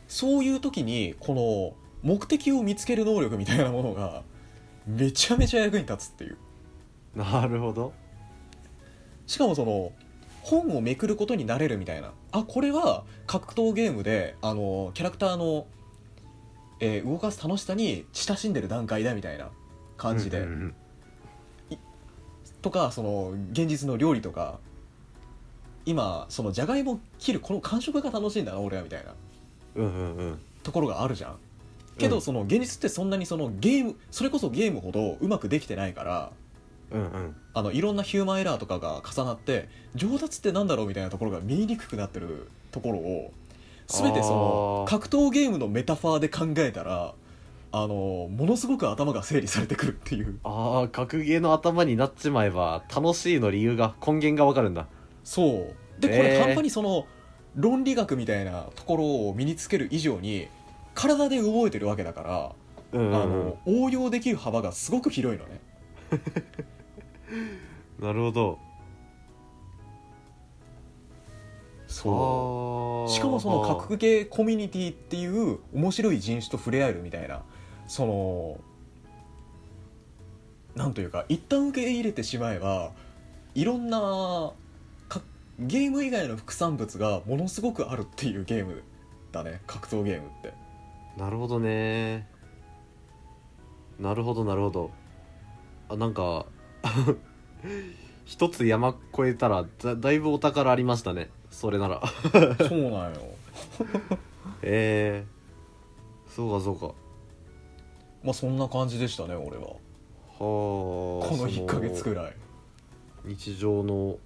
[0.07, 4.23] そういう時にこの目的を見つける能力みたいなものが
[4.87, 6.37] めちゃめちゃ役に立つっていう。
[7.15, 7.91] なるほど。
[9.27, 9.91] しかもその
[10.41, 12.13] 本をめくることになれるみたいな。
[12.31, 15.67] あこれは格闘ゲームであのキャラクターの、
[16.79, 19.49] えー動かす楽しさに親しんでる段階だみたいな
[19.97, 20.75] 感じで、うんうんうん
[22.65, 24.57] とかその現実の料理とか
[25.85, 29.13] 今そのじゃがいも切るこの感触が楽しいんだな俺はみたいな。
[29.75, 30.39] うんうんうん。
[30.63, 31.35] ところがあるじゃん。
[31.99, 36.31] けど、うんその現実ってそんなにそのゲームそれこそゲームほどうまくできてないから
[36.89, 37.35] うんうん。
[37.53, 43.31] あのいろんなヒューマンエラーとかが重なって上達ってなんだろうみたいなところが見えにくくなってるところを
[43.85, 47.13] 全てその格闘ゲームのメタファーで考えたら
[47.77, 50.39] あのものすごく頭が整理されてくるっていう。
[50.45, 54.87] ああ格ゲーの頭になっちまえば楽しいの理由が根源がわかるんだ。
[55.25, 55.75] そう。
[55.99, 57.05] でこれえー半端にその
[57.53, 60.47] 論理学みたいなところを身につける以上に
[60.93, 62.51] 体で覚えてるわけだから、
[62.93, 63.15] うんうんうん。
[63.15, 65.59] あの応用できる幅がすごく広いのね。
[67.99, 68.59] なるほど。
[71.87, 73.11] そう。
[73.11, 77.43] しかもその格ゲーコミュニティっていう面白い人種と触れ合えるみたいな
[77.87, 78.59] その
[80.75, 82.91] なんというか一旦受け入れてしまえば
[83.53, 84.51] いろんな
[85.07, 85.21] か
[85.59, 88.83] ゲーム以外の副産物がものすごくあるっていうゲーム
[89.31, 89.61] だね。
[89.67, 90.53] 格闘ゲームって。
[91.17, 92.27] なるほどね。
[93.99, 94.91] なるほどなるほど。
[95.87, 96.45] あなんか
[98.25, 101.29] 一つ山越えたらだだいぶお宝ありましたね。
[101.49, 102.01] それなら。
[102.67, 103.21] そうなんよ。
[104.61, 105.27] ええ
[106.27, 106.87] そうかそうか。
[106.87, 106.93] は
[108.25, 109.67] まあそんな感じでしたね俺は。
[109.67, 112.35] あこの1ヶ月くらい。
[113.23, 114.17] 日常の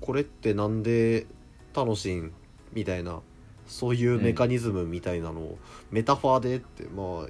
[0.00, 1.26] これってなんで
[1.74, 2.32] 楽しいん
[2.72, 3.20] みたいな
[3.66, 5.58] そういうメカニズムみたいなのを、
[5.90, 7.28] メタファーでってまあ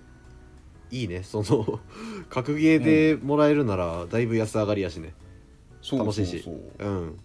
[0.91, 1.81] いいねその
[2.31, 5.15] 格ゲーでもらえるならだいぶ安上がりやしね。
[5.83, 6.43] そう楽しいし。
[6.43, 7.19] そうん。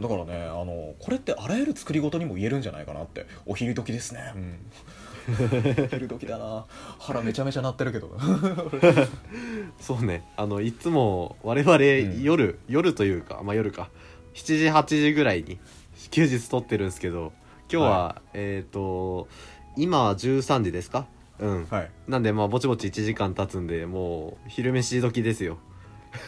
[0.00, 4.32] だからねあのこれってあらゆる作り事にも言えるんじゃないかなってお昼時ですね。
[4.34, 4.42] うん。
[4.42, 4.58] お
[5.90, 6.66] 昼時だな
[6.98, 8.18] 腹めちゃめちゃ鳴ってるけど
[9.80, 13.90] そうねあのいつも我々ん夜、夜というかまあ夜か
[14.34, 15.58] 7時8時ぐらいに
[16.10, 17.32] 休日撮ってるんですけど
[17.72, 19.28] 今日は、えっ、と
[19.76, 21.06] 今13時ですか
[21.38, 25.58] うんはいなんでまあぼちぼち1時間経つんでもう昼飯時ですよ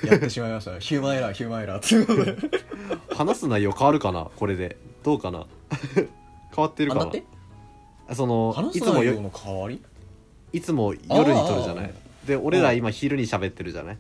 [0.05, 2.37] やってしまいましたヒューマンエラーヒューマンエラーっていうことで
[3.15, 5.47] 話す内容変わるかなこれでどうかな
[5.95, 6.09] 変
[6.57, 7.13] わってるかな
[8.15, 9.83] その話いつもよの代わり？
[10.53, 11.95] いつも夜に撮るじゃなあい
[12.27, 13.99] で俺ら今昼に喋ってるじゃない、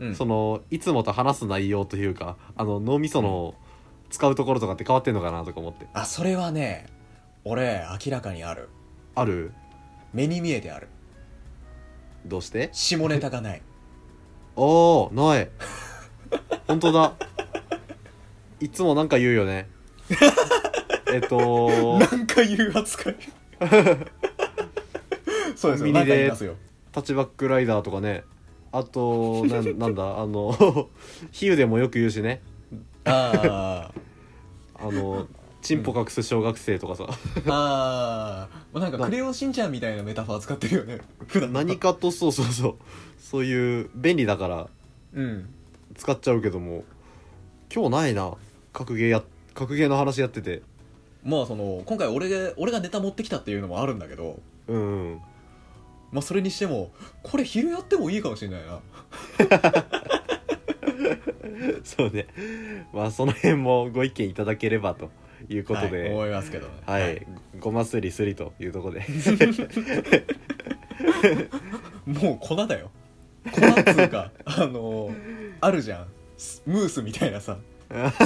[0.00, 0.14] うん。
[0.14, 3.54] そのいつもと話す内容というかあの脳みその
[4.10, 5.86] 使うところとかって変わってんのかなとか思って。
[5.92, 6.86] あそれはね
[7.44, 8.68] 俺明らかにある。
[9.14, 9.52] ある？
[10.12, 10.88] 目に見えてある。
[12.24, 12.70] どうして？
[12.72, 13.62] 下ネタがない。
[14.56, 15.50] ああない。
[16.66, 17.14] 本当だ。
[18.60, 19.68] いつもなんか言うよね
[21.14, 23.16] えっと なんか言う扱い
[25.54, 25.78] そうですよ。
[25.78, 26.32] コンビニで
[26.90, 28.24] タッチバックライダーとかね。
[28.72, 30.52] あとなん なんだあの
[31.30, 32.42] 比喩でもよく言うしね。
[33.04, 33.92] あ
[34.74, 35.28] あの
[35.62, 38.80] チンポ隠す小学生とかさ、ーあー。
[38.80, 40.98] なんかクレヨンしんちゃんみたいなメタファー使ってるよね。
[41.28, 42.74] 普段何かとそうそうそう。
[43.20, 44.68] そういう便利だから
[45.14, 45.48] うん。
[45.94, 46.82] 使っちゃうけども。
[47.72, 48.34] 今日ないな。
[48.72, 49.22] 格ゲーや
[49.54, 50.62] 格ゲーの話やってて
[51.24, 55.20] まあその今回俺が俺がネタ持ってきたっていうのもあるんだけどうんうん。
[56.12, 56.90] まあそれにしても
[57.22, 58.80] これ昼やってもいいかもしれないな。
[61.82, 62.26] そうね。
[62.92, 65.10] まあその辺もご意見いただければと
[65.48, 66.74] いうことはいで思いますけどね。
[66.86, 67.26] はい、
[67.58, 69.06] ごますりすりというところで。
[72.06, 72.90] もう粉だよ。
[73.50, 75.14] 粉っつうかあのー
[75.60, 76.06] あるじゃん。
[76.36, 77.58] スムースみたいなさ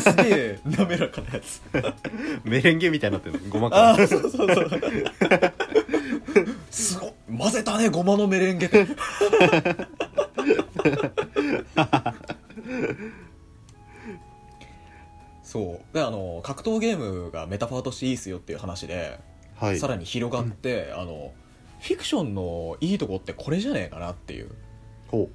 [0.00, 0.60] すげえ。
[0.64, 1.60] 滑らかなやつ。
[2.44, 3.90] メレンゲみたいになってるごまあか。
[3.90, 4.70] あそうそうそう。
[6.70, 7.12] すごっ。
[7.36, 8.66] 混ぜたねごまのメレンゲ。
[8.66, 8.86] って
[15.42, 15.94] そう。
[15.94, 19.20] であの格闘ゲームがメタファーとしていいっすよっていう話で、
[19.56, 19.78] はい。
[19.78, 21.32] さらに広がって、あの
[21.80, 24.50] フィクションのいいとこってこれじゃねえかなっていう。
[25.08, 25.28] ほう。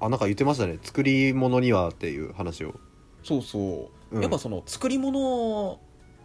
[0.00, 0.78] あなんか言ってましたね。
[0.82, 2.74] 作り物にはっていう話を
[3.22, 4.22] そうそう、うん。
[4.22, 5.80] やっぱその作り物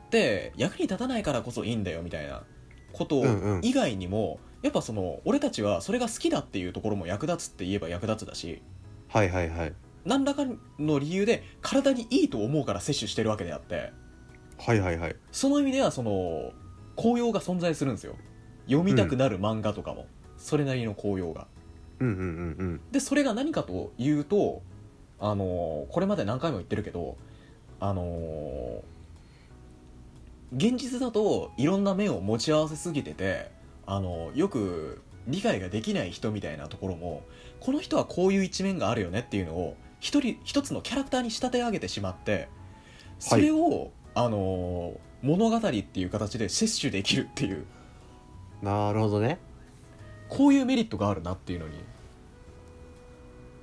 [0.07, 2.43] って役に立たないからこそいいんだよみたいな
[2.91, 3.59] ことうんうん。
[3.63, 8.61] 以外にも、やっぱその俺たちはそれが好きだっていうところも役立つって言えば役立つだし
[9.09, 9.73] はいはいはい。
[10.05, 10.45] 何らか
[10.79, 13.91] の理由で体にいいと思うから摂取してるわけであって
[14.57, 15.15] はいはいはい。
[15.31, 16.53] その意味ではその
[16.95, 18.15] 効用が存在するんですよ。
[18.65, 21.47] 読みたくなる漫画とかも、それなりの効用が。
[21.99, 22.81] うんうんうんうん。
[22.91, 24.61] でそれが何かというと
[25.23, 27.15] あのこれまで何回も言ってるけど
[27.79, 28.83] あの
[30.53, 33.49] 現実だといろんな面を持ち合わせすぎてて
[33.85, 37.23] あのよく理解ができない人みたいなところも
[37.61, 42.49] この人はこういう一面があるよねっていうのを一人一つのキャラクターに仕立て上げてしまって
[43.17, 47.65] それを、あの物語っていう形で摂取できるっていう。
[48.61, 49.39] なるほどね。
[50.27, 51.75] こういうメリットがあるなっていうのに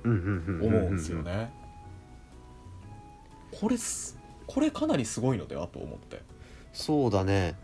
[0.03, 1.51] 思うんですよね。
[3.59, 6.21] これすこれかなりすごいのではと思って。
[6.73, 7.55] そうだね。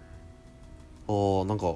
[1.07, 1.75] あーなんか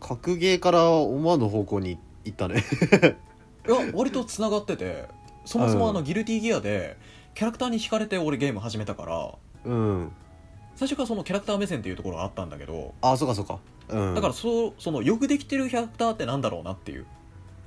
[0.00, 2.62] 格ゲーから思わぬ方向に行ったね。
[3.66, 5.06] いや割とつながってて
[5.44, 6.04] そもそもあのうん。
[6.04, 6.96] ギルティギアで
[7.34, 9.34] キャラクターに惹かれて俺ゲーム始めたから
[9.64, 10.12] うん。
[10.76, 13.58] 最初からそのキャラクター目線っていうところがあったんだけどあそうかそうか。
[13.88, 14.14] うん。
[14.14, 17.06] だからそそのよくできてるキャラクターってなんだろうなっていう。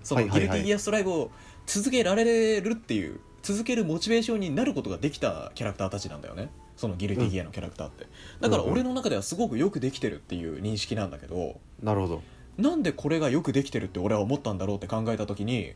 [0.04, 1.32] そのギルティギアストライブを
[1.68, 6.50] 続けられるっていう続けるモチベーションになることができたキャラクターたちなんだよね。
[6.76, 8.08] そのギルティギアのキャラクターって、
[8.40, 12.22] だから俺の中ではすごくよくできてるっていう認識なんだけど、なるほど。
[12.58, 15.74] なんでこれがよくできてるって俺は思ったんだろうって考えた時に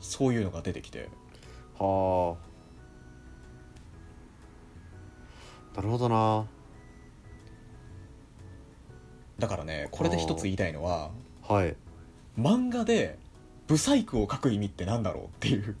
[0.00, 1.08] そういうのが出てきて。
[1.78, 2.36] は
[5.74, 5.76] あ。
[5.76, 6.46] なるほどな。
[9.38, 11.10] だからねこれで一つ言いたいのは
[11.42, 11.74] はい。
[12.38, 13.18] 漫画で
[13.70, 15.76] ブサイクを書く意味ってなんだろうっていう。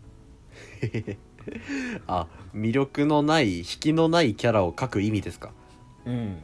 [2.06, 5.50] あ魅力のない引きのないキャラを描く意味ですか？
[6.06, 6.38] うん。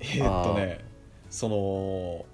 [0.00, 0.84] えーっとね
[1.30, 2.26] その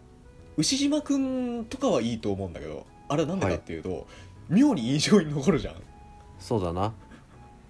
[0.56, 4.08] 牛島くんとかはいいと思うんだけどあれなんでかっていうと、
[4.48, 5.76] 妙に印象に残るじゃん。
[6.40, 6.92] そうだな。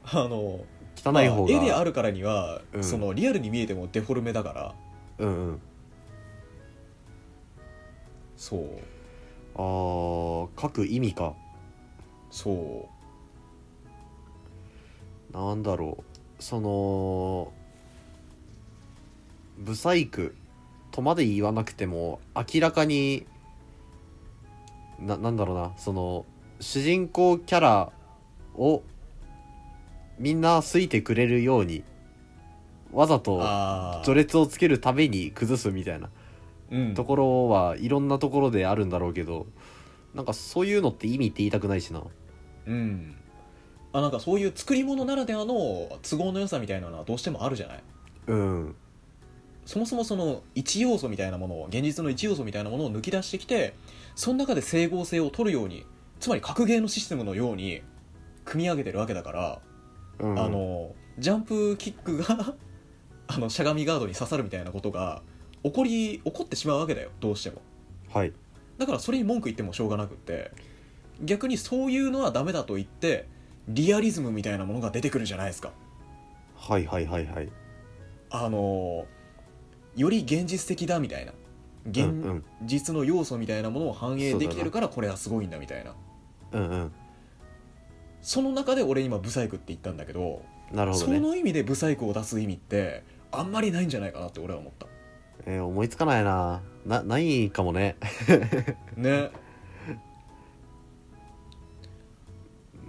[0.04, 0.64] あの汚い
[0.96, 2.84] 方が、まあ絵であるからには、うん。
[2.84, 4.74] そのリアルに見えてもデフォルメだから。
[5.18, 5.60] うんうん。
[8.36, 8.78] そう
[9.57, 11.34] あー書く意味か。
[12.30, 12.88] そ
[15.32, 15.32] う。
[15.36, 16.42] なんだろう。
[16.42, 17.52] その
[19.59, 20.34] ブサイク
[20.90, 23.26] とまで言わなくても明らかに
[24.98, 25.72] ななんだろうな。
[25.76, 26.26] その
[26.61, 27.92] 主人公キャラ
[28.57, 28.82] を
[30.18, 31.82] みんな好いてくれるように
[32.92, 33.42] わざと
[34.05, 36.07] 序列をつけるために崩すみたいな。
[36.07, 36.24] うん
[36.94, 39.46] ところはいろんなところであるんだろうけど
[40.14, 42.02] なんかそういうのって意味って言いたくないしな。
[42.66, 43.16] うん。
[43.92, 45.54] あなんかそういう作り物ならではの
[46.02, 47.82] 都合の良さみたいなのはどうしてもあるじゃない？
[48.28, 48.74] うん。
[49.66, 53.74] そもそもその一要素みたいなものを現実の一要素みたいなものを抜き出してきて
[54.14, 55.86] その中で整合性を取るように
[56.20, 57.82] つまり格ゲーのシステムのように
[58.44, 59.58] 組み上げてるわけだから、
[60.18, 60.38] うん。
[60.38, 62.54] あのジャンプキックが
[63.26, 65.22] あのしゃがみガードに刺さるみたいなことが
[65.64, 67.60] 起こり起こってしまうわけだよどうしても。
[68.12, 68.32] はい。
[68.78, 70.52] だからそれに文句言ってもしょうがなくって
[71.22, 73.26] 逆にそういうのはダメだと言って
[73.68, 75.72] リアリズムみたいなものが出てくるじゃないですか。
[76.56, 77.48] はいはいはいはい。
[78.30, 79.06] あの
[79.96, 81.32] より現実的だみたいな。
[81.86, 85.94] 現実の要素みたいなものを反映できてるからこれはすごいんだみたいな。
[86.52, 86.92] うんうん。
[88.22, 94.86] その中で俺今ブサイクって言ったんだけどそなるほどね、の意味でブサイクを出す意味ってあんまりないんじゃないかなって俺は思った
[95.47, 96.62] えー思いつかないな。
[96.86, 97.97] なないかもね。
[98.97, 99.30] ね。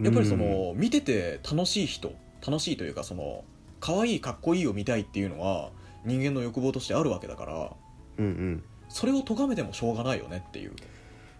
[0.02, 2.12] やっぱりその見てて楽しい人
[2.46, 3.46] 楽しいというかその
[3.80, 5.72] 可愛いかっこいいを見たいっていうのは
[6.04, 7.72] 人間の欲望としてあるわけだから
[8.18, 8.64] うんうん。
[8.90, 10.74] それを咎めてもしょうがないよねっていう。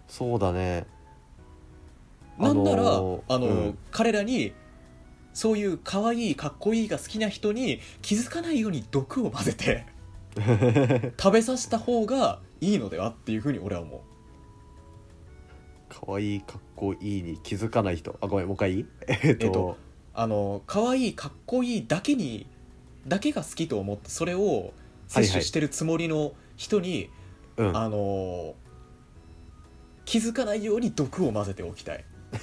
[0.08, 0.86] そうだね。
[2.38, 3.78] なんなら、あのーあのうん。
[3.90, 4.52] 彼らに
[5.32, 9.86] そういう可愛いかっこいいが好きな人に気づかないように毒を混ぜて
[11.18, 14.00] 食べさせた方がいいのではっていうふうに俺は思う。
[15.88, 18.16] 可愛いかっこいいに気づかない人。
[18.20, 18.86] あごめんもう一回いい？
[19.08, 19.76] えっと,、えっと
[20.14, 22.46] あの可愛いかっこいいだけに
[23.06, 24.72] だけが好きと思ってそれを
[25.08, 27.10] 摂取してるつもりの人に、
[27.56, 27.76] うん。
[27.76, 28.54] あの
[30.04, 32.04] 気づかないように毒を混ぜておきたい。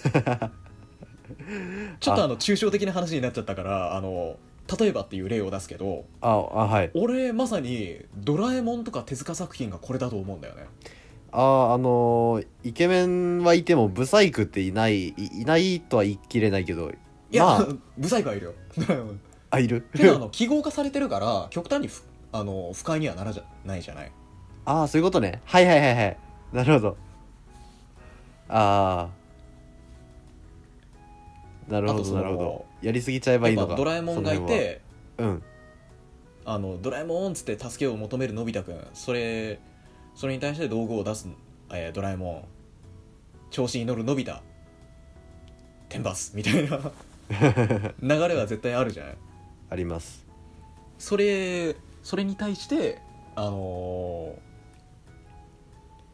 [2.00, 4.38] ちょっとあの抽象的な話になっちゃったからあの
[4.80, 6.92] 例えばっていう例を出すけどああはい。
[6.94, 10.66] 俺まさに「ドラえもん」とか手塚作品がこれだと思うんだよね。
[11.32, 16.94] あああのーイケメンはいてもブサイクっていないいいないとは言い切れないけどい
[17.32, 17.68] や、まあ。
[17.98, 18.54] ブサイクはいるよ。
[19.50, 19.86] あいる？
[19.96, 24.12] けどあの記号化されてるから極端にふあの不快にはならじゃないじゃない？
[24.66, 25.42] ああそういうことね。
[25.46, 26.18] はいはいはいはい。
[26.54, 26.98] なるほど。
[28.50, 29.23] ああ
[31.68, 32.66] なるほどなるほど。
[32.82, 34.82] やりすぎちゃえばいいのかドラえもんがいて
[35.18, 35.54] その辺は。
[36.46, 38.88] あのドラえもんっつって助けを求めるのび太くん。
[38.94, 39.60] それ
[40.16, 41.28] それに対して道具を出す、
[41.72, 42.44] えードラえもん。
[43.50, 44.42] 調子に乗るのび太。
[45.90, 46.36] 天罰。
[46.36, 46.80] みたいな。
[48.02, 49.20] 流れは絶対あるじゃないうん。
[49.70, 50.26] あります。
[51.00, 53.00] それそれに対して
[53.36, 54.54] あのー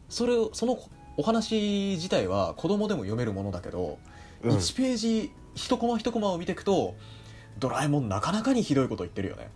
[0.10, 0.80] それをその
[1.18, 4.00] お話自体は子供でも読めるものだけど、
[4.42, 4.52] うん。
[4.52, 5.32] 1ページ
[5.66, 6.96] 一コマ一コマを見ていくと
[7.60, 9.50] ドラえもんなかなかにひどいこと言ってるよね、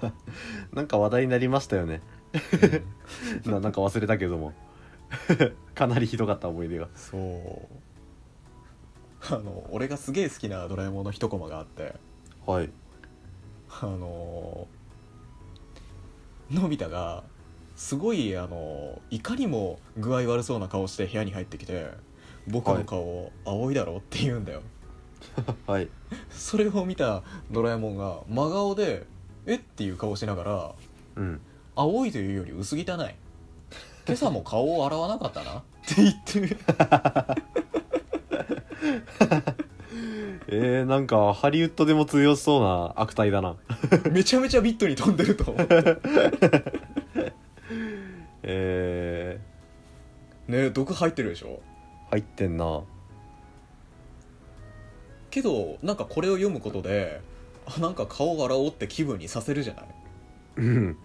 [0.72, 2.00] なんか話題になりましたよね。
[3.44, 4.52] ななんか忘れたけども。
[5.74, 6.88] かなりひどかった思い出が。
[6.94, 7.22] そう。
[9.30, 11.94] あの俺がすげえ好きなドラえもんの一コマがあって。
[12.46, 12.70] はい。
[13.80, 14.66] あの
[16.50, 17.24] のび太が
[17.76, 21.90] すごいあのいかにも具合悪そうな顔して部屋に入ってきて
[22.48, 24.62] 「僕の顔青いだろ?」って言うんだよ、
[25.66, 25.88] はい。
[26.30, 29.06] それを見たドラえもんが真顔で
[29.46, 30.72] 「えっ?」ていう顔しながら
[31.16, 31.40] うん
[31.74, 32.84] 「青いというより薄汚い。
[34.06, 36.56] 今朝も顔を洗わなかったな」って言って
[40.54, 43.56] えー、なんかハリウッドでも通用しそうな悪態だな。
[44.10, 45.68] めちゃめちゃビットに飛んでると思う。
[48.42, 49.40] え
[50.48, 51.60] ね毒入ってるでしょ？
[52.08, 52.82] ー、入ってんな
[55.32, 57.20] けどなんかこれを読むことで
[57.66, 59.86] あなんか顔を洗おうって気分にさせるじゃない？
[60.58, 60.96] うん。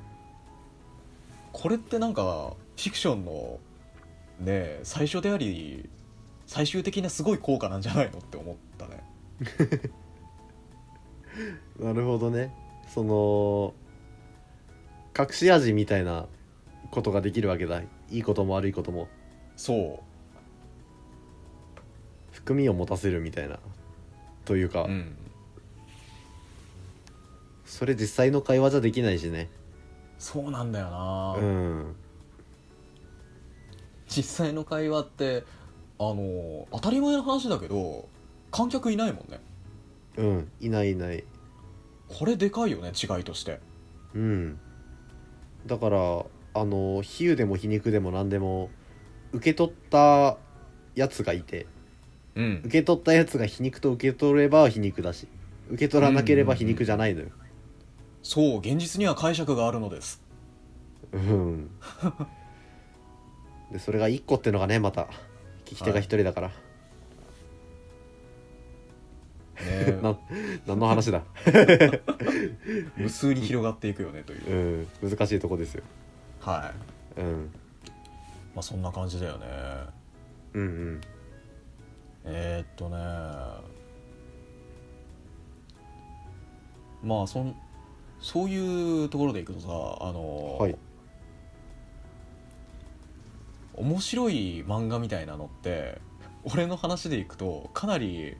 [1.54, 3.60] これってなんかフィクションの
[4.40, 5.90] ね最初であり
[6.46, 9.04] 最終的なすごい効果なんじゃないのって思ったね。
[11.80, 12.54] なるほどね。
[12.94, 13.74] その
[15.18, 16.28] 隠し味みたいな
[16.92, 17.82] ことができるわけだ。
[17.82, 19.08] いいことも悪いことも。
[19.56, 20.04] そ
[22.32, 23.60] 含みを持たせるみたいな
[24.48, 25.16] というか、ううん。
[27.66, 29.50] それ実際の会話じゃできないしね。
[30.18, 31.96] そうなんだよな、うん。
[34.08, 35.44] 実際の会話って
[36.00, 38.08] あの当たり前の話だけど
[38.50, 39.42] 観客いないもんね。
[40.16, 40.52] うん。
[40.62, 41.26] いないいない。
[42.08, 43.60] これでかいよね違いとして。
[44.16, 44.60] うん。
[45.66, 48.70] だからあの比喩でも皮肉でも何でも
[49.34, 50.38] 受け取った
[50.96, 51.68] やつがいて
[52.38, 52.62] うん。
[52.64, 55.28] 受け取ったやつが皮肉と受け取れば皮肉だし
[55.70, 57.30] 受け取らなければ皮肉じゃないのよ。
[58.22, 60.22] そう現実には解釈があるのです。
[61.12, 61.70] うん。
[63.72, 65.08] でそれが1個ってのがねまた
[65.66, 66.54] 聞き手が1人だから、ね
[70.02, 70.18] な
[70.68, 71.24] 何の話だ？
[72.96, 74.88] 無数に広がっていくよねという。
[75.02, 75.10] うん。
[75.10, 75.84] 難しいとこですよ。
[76.40, 76.72] は
[77.18, 77.22] い。
[77.22, 77.50] うん。
[78.54, 79.46] まあそんな感じだよね。
[80.54, 81.02] うんうん
[82.30, 82.98] えー、っとね
[87.04, 87.56] まあそん
[88.20, 90.76] そういうところでいくとさあの、はい。
[93.76, 96.02] 面白い漫画みたいなのって
[96.44, 98.36] 俺の話でいくとかなり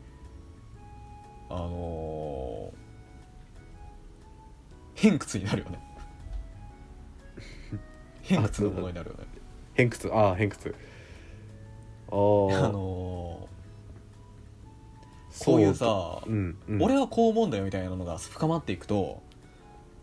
[1.50, 2.78] あのー
[4.96, 5.80] 偏屈になるよね。
[8.24, 9.26] 偏屈なものになるよね。
[9.76, 10.12] 偏屈。
[10.12, 10.74] ああ偏屈。
[12.10, 12.18] あああ
[12.70, 13.47] のー
[15.40, 19.22] こういうさ、うん、うん、俺はこう思うんだよみたいなのが深まっていくと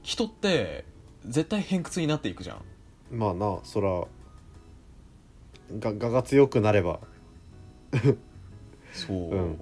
[0.02, 0.84] 人って
[1.26, 2.62] 絶対偏屈になっていくじゃん。
[3.10, 4.04] まあなそら
[5.78, 7.00] が我が強くなれば。
[8.92, 9.60] そう、うん。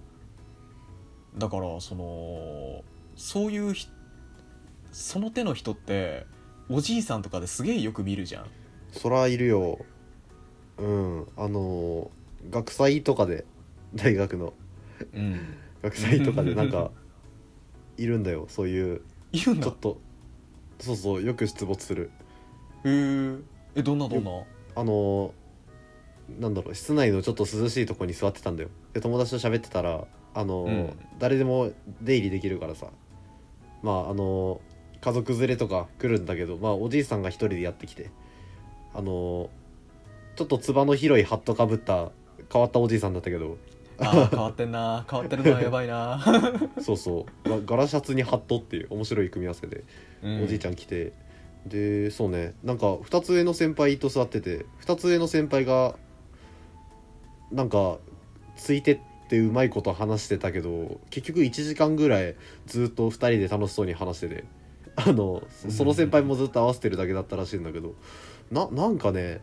[1.38, 2.82] だからその
[3.14, 3.88] そういうひ
[4.90, 6.26] その手の人って
[6.68, 8.46] おじいさんとかですげえよく見るじゃん。
[8.92, 9.78] そらいるよ。
[10.78, 11.26] うん。
[11.36, 12.10] あの
[12.50, 13.44] 学祭とかで
[13.94, 14.52] 大学の
[15.12, 15.40] うん。
[15.82, 16.90] 学祭とかでなんか
[17.96, 19.03] いるんだよそういう。
[19.32, 19.66] いるんだ。
[19.66, 20.00] ちょっと
[20.80, 22.11] そうそうよく出没する。
[22.84, 23.42] へー。
[23.74, 24.30] えどんなどんな？
[24.74, 25.34] あの
[26.38, 28.68] なんだろう室内のちょっと涼しいとこに座ってたんだよ。
[28.92, 30.90] で友達と喋ってたらあの、うん。
[31.18, 32.86] 誰でも出入りできるからさ。
[33.82, 34.61] まああの
[35.00, 38.11] 家族連れとか来るんだけどまあおじいさんが一人でやってきて。
[38.94, 39.48] あの
[40.36, 42.11] ちょっとつばの広いハットかぶった
[42.53, 43.57] 変わったおじいさんだったけど
[43.99, 45.07] あー 変わってんな。
[45.11, 46.22] 変わってるなやばいな、
[46.80, 47.49] そうそう。
[47.49, 49.84] がガラシャツにハットっていう面白い組み合わせで
[50.22, 51.12] おじいちゃゃん来て、
[51.66, 52.55] でそうね。
[52.62, 55.97] なんか2つ上の先輩と座ってて2つ上の先輩が
[57.51, 57.99] なんか
[58.57, 62.34] ついてってうまいこと話してたけど結局1時間ぐらい
[62.66, 64.45] ずっと2人で楽しそうに話してて。
[64.95, 67.95] あのそその先輩もずっと合わせてるだけだったらしいんだけど。
[68.51, 69.40] ななんかね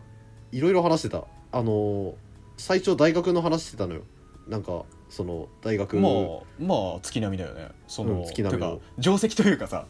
[0.51, 1.25] いろいろ話してた。
[1.51, 2.13] あの
[2.57, 4.01] 最初大学の話してたのよ
[4.49, 6.11] なんかその大学まあ
[6.59, 7.69] まあ月並みだよね。
[7.87, 8.81] その、うん月並みの。
[8.99, 9.85] 定石というかさ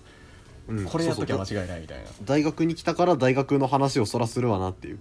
[0.68, 5.00] うんこれやっときゃ間違いないみたいな、大学に来たから大学の話をそらするわなっていう。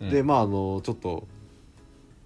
[0.00, 0.10] うん。
[0.10, 1.26] でまああのちょっと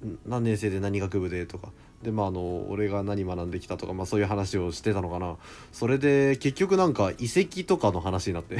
[0.05, 1.71] ん何年生で何学部でとか。
[2.03, 5.37] でまああの俺が何学んできたとか、まあ、そういう話をしてたのかな。
[5.73, 8.59] それで結局なんか遺跡とかの話になって。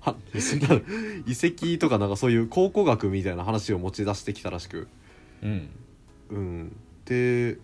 [0.00, 0.14] は
[1.26, 4.86] 遺跡とかなんかそういう考古学みたいな話を持ち出してきたらしく。
[5.42, 5.68] うん。
[6.30, 6.76] うん
[7.08, 7.58] で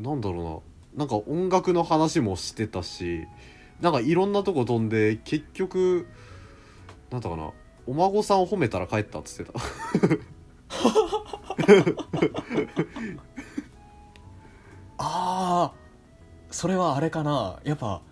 [0.00, 1.04] なんだろうな。
[1.04, 3.26] なんか音楽の話もしてたし
[3.80, 6.06] なんかいろんなとこ飛んで結局
[7.10, 7.52] なんだかな。
[7.86, 9.60] お孫さんを褒めたら帰ったっつってた。
[14.98, 15.72] ああ
[16.50, 17.60] それはあれかな。
[17.62, 18.02] やっぱ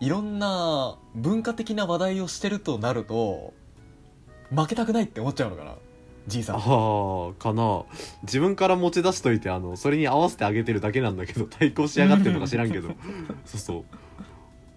[0.00, 3.52] いろんな文化的な話題をしてるとなると
[4.50, 5.76] 負けたくないって思っちゃうのかな。
[6.28, 6.56] じいさん。
[6.56, 7.82] ああかな。
[8.22, 12.88] 自分から持ち出しといてあのそれに合わせてあげてるだけなんだけど 対抗しやがってるのか知らんけど。
[13.44, 13.84] そうそう。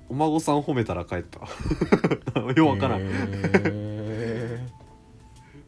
[0.10, 1.40] お孫さん褒めたら帰った。
[2.56, 4.68] ようわからん、へ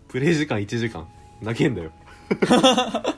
[0.09, 1.07] プレイ時間1時間。
[1.43, 1.91] 投げんだよ。
[2.29, 3.15] ー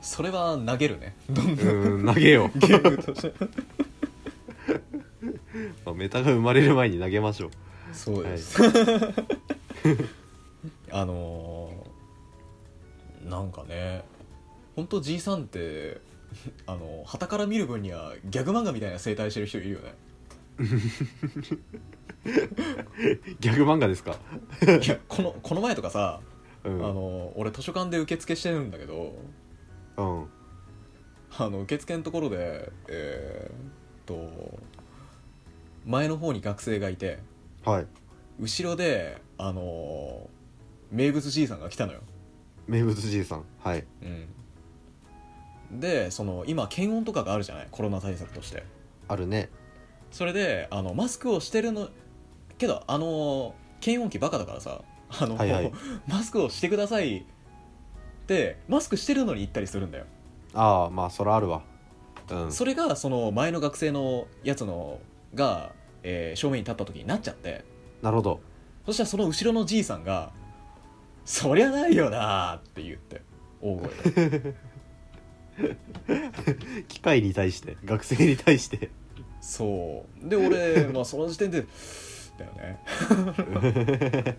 [0.00, 1.14] それは投げるね。
[1.30, 1.64] どんど
[1.98, 2.58] ん投げよう。
[2.58, 3.34] ゲームとして。
[5.84, 7.50] まあメタが生まれる前に投げましょう
[7.92, 8.62] そうです、
[10.90, 14.04] あのーなんかね
[14.74, 16.00] 本当じいさんって
[16.66, 19.94] あの旗から見る分にはギャグ漫画みたいな生態してる人いるよね。
[23.40, 24.16] ギャグ漫画ですか？
[24.82, 26.20] いやこのこの前とかさ、
[26.64, 26.74] うん。
[26.84, 29.14] あの俺図書館で受付してるんだけど
[29.96, 30.26] うん。
[31.38, 33.56] あの受付のところでえーっ
[34.06, 34.58] と
[35.86, 37.18] 前の方に学生がいて
[37.64, 37.86] はい。
[38.40, 40.28] 後ろであの
[40.90, 42.00] 名物じいさんが来たのよ、
[42.66, 43.44] 名物じいさん。
[43.60, 43.84] はい。
[45.70, 47.68] うん、でその今検温とかがあるじゃない？
[47.70, 48.64] コロナ対策として。
[49.08, 49.50] あるね。
[50.10, 51.88] それであのマスクをしてるの
[52.58, 54.82] けどあの検温器バカだからさ。
[55.20, 55.70] あの、はいはい。
[56.08, 57.22] マスクをしてくださいっ
[58.26, 60.06] てマスクしてるのに言ったりするんだよ。
[60.54, 61.62] ああまあそらあるわ。
[62.30, 62.52] うん。
[62.52, 65.00] それがその前の学生のやつの
[65.34, 65.72] が、
[66.02, 67.64] えー正面に立った時になっちゃって。
[68.02, 68.40] なるほど。
[68.86, 70.32] そしたらその後ろのじいさんが
[71.24, 73.22] 「そりゃないよな」って言って
[73.60, 74.54] 大声で。
[76.88, 78.90] 機械に対して学生に対して。
[79.40, 80.28] そう。
[80.28, 81.66] で俺、まあ、その時点で
[82.38, 82.78] だよね。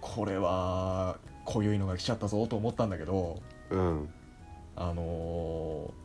[0.00, 4.08] これはこういうのが来ちゃったぞと思ったんだけどうん。
[4.76, 6.04] あのー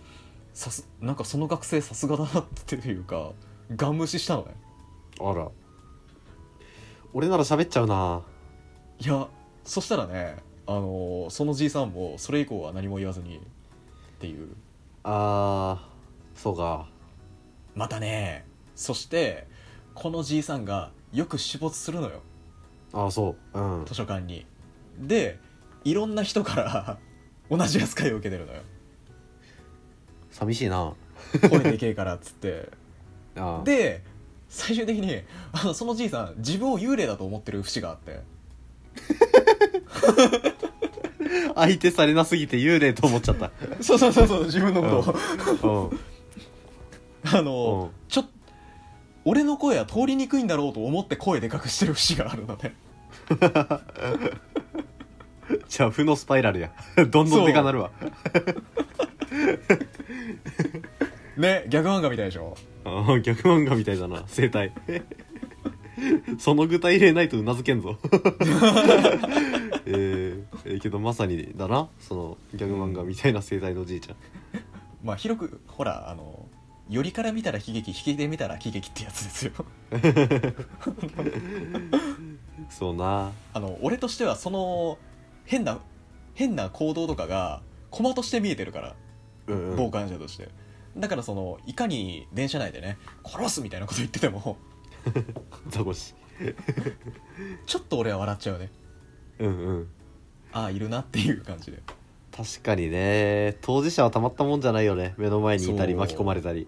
[0.53, 3.31] さすなんかその学生さすがだなっていうか
[3.75, 4.55] ガン無視したのね。
[5.19, 5.49] あら。
[7.13, 8.21] 俺なら喋っちゃうな。
[8.99, 9.27] いや
[9.63, 10.37] そしたらね、
[10.67, 13.39] あのーそのじいさんもそれ以降は何も言わずにっ
[14.19, 14.55] ていう。
[15.03, 16.87] あーそうか。
[17.75, 19.47] またねそして
[19.93, 22.21] このじいさんがよく出没するのよ。
[22.93, 23.59] ああそう。
[23.59, 23.85] うん。
[23.85, 24.45] 図書館に。
[24.99, 25.39] で
[25.83, 26.97] いろんな人から
[27.49, 28.61] 同じ扱いを受けてるのよ。
[30.31, 30.93] 寂しいな。
[31.49, 32.69] 声でけえからっつって。
[32.71, 32.78] ああ
[33.63, 34.03] で
[34.49, 35.21] 最終的に
[35.51, 38.21] あのそのじいさん自分を幽霊だと思ってる節があって。
[41.55, 43.51] 相手されなすぎて幽霊と思っちゃった。
[43.81, 45.13] そうそうそうそう自分のこ
[45.61, 45.99] とを、うん。
[47.29, 48.25] あの、ちょっ
[49.25, 52.73] 俺の声は通りにくいんだろうと思って声でかくしてる節があるので。
[55.67, 56.71] じゃあ負のスパイラルや。
[57.09, 57.91] どんどんでかなるわ。
[61.37, 62.57] ね逆漫画みたいでしょ
[62.89, 64.73] ああ逆漫画みたいだな生態。
[66.39, 67.97] その具体例ないとうなずけんぞ。
[69.85, 74.15] えー、えーけどまさにだなそのギャグ漫画みたいな生態のじいちゃん。
[75.03, 76.45] まあ広くほらあの
[76.89, 79.51] よりから見たら悲劇引きで見たら喜劇ってやつですよ。
[82.69, 83.31] そうな。
[83.53, 84.97] あの俺としてはその
[85.45, 85.79] 変な
[86.33, 88.95] 変な行動とかが駒として見えてるから。
[89.49, 90.49] 傍観者として
[90.97, 94.57] だからそのいかに電車内でね殺すみたいなこと言ってても
[95.69, 96.13] ザコシ。
[97.65, 98.71] ちょっと俺は笑っちゃうね。
[99.39, 99.87] うんうん。
[100.51, 101.81] ああいるなっていう感じで。
[102.35, 103.57] 確かにね。
[103.61, 105.13] 当事者はたまったもんじゃないよね。
[105.17, 106.67] 目の前にいたり巻き込まれたり。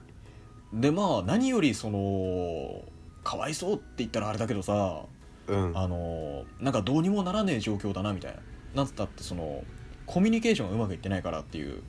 [0.74, 2.84] でまあ何よりその
[3.24, 5.06] かわいそうって言ったらあれだけどさ
[5.48, 5.78] うん。
[5.78, 8.40] あのなんかどうにもならねえ状況だなみたいな。
[8.76, 9.64] なんつったってその
[10.06, 11.82] コミュニケーションがうまくいってないからっていう。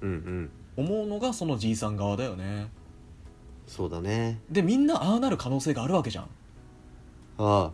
[0.00, 2.68] うんうん思うのがそのじいさん側だよね。
[3.66, 4.40] そうだね。
[4.50, 6.28] でみんなああなる可能性があるわけじゃん。
[7.38, 7.70] あ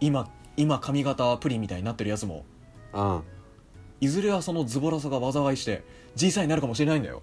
[0.00, 2.44] 今今髪型プリンみたいになってるやつも。
[2.92, 3.22] ああ。
[4.00, 5.84] いずれはそのズボラさが災いして
[6.14, 7.22] じいさんになるかもしれないんだよ。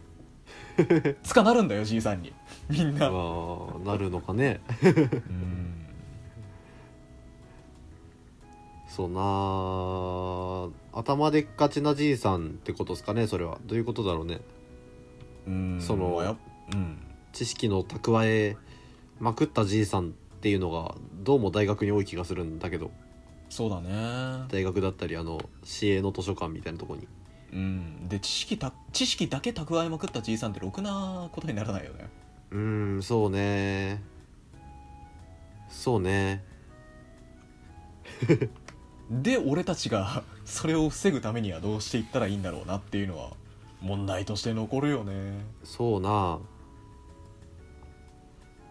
[1.24, 2.34] つかなるんだよじいさんに。
[2.70, 3.08] みんな。
[3.08, 4.62] ああなるのかね。
[4.84, 5.74] うん。
[8.90, 13.60] そうな頭でっかちなじいさんってことですかねそれは。
[13.66, 14.36] どういうことだろうね。
[14.36, 14.57] うん
[15.80, 16.38] その
[16.74, 16.98] うん。
[17.34, 18.58] 知識の蓄え
[19.20, 20.12] まくったじいさんっ
[20.42, 22.92] ていうのがどうも大学に多い気がするんだけど。
[23.50, 24.46] そうだね。
[24.50, 27.08] 大学だったりあの市営の図書館みたいなとこに。
[27.54, 28.10] うん。
[28.10, 32.10] で知識た知識だけ蓄えまくったじいさんってろくなことにならないよね。
[32.52, 34.02] うーんそうね。
[35.70, 36.44] そうね。
[39.10, 43.32] で俺たちがそれを防ぐためにはどうしていったらいいんだろうなっていうのは
[43.82, 45.46] 問題として残るよね。
[45.64, 46.40] そうな。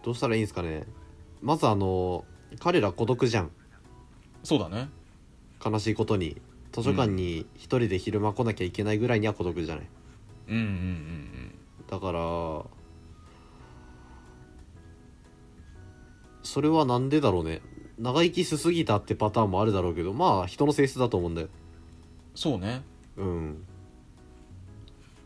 [0.03, 0.85] どうしたらいいんですかね。
[1.41, 2.25] まずあの
[2.59, 3.51] 彼ら孤独じゃん。
[4.43, 4.89] そうだね。
[5.63, 6.41] 悲しいことに。
[6.71, 9.87] 図書館に一人で昼間来なきゃいけないぐらいには孤独じゃない。
[10.49, 11.51] うんうんうん。
[11.89, 12.65] だから
[16.43, 17.61] それはなんでだろうね。
[17.97, 21.49] 長生きしすぎたってパターンもあるだろうけどまあ人の性質だと思うんだよ。
[22.35, 22.83] そうね。
[23.17, 23.66] うん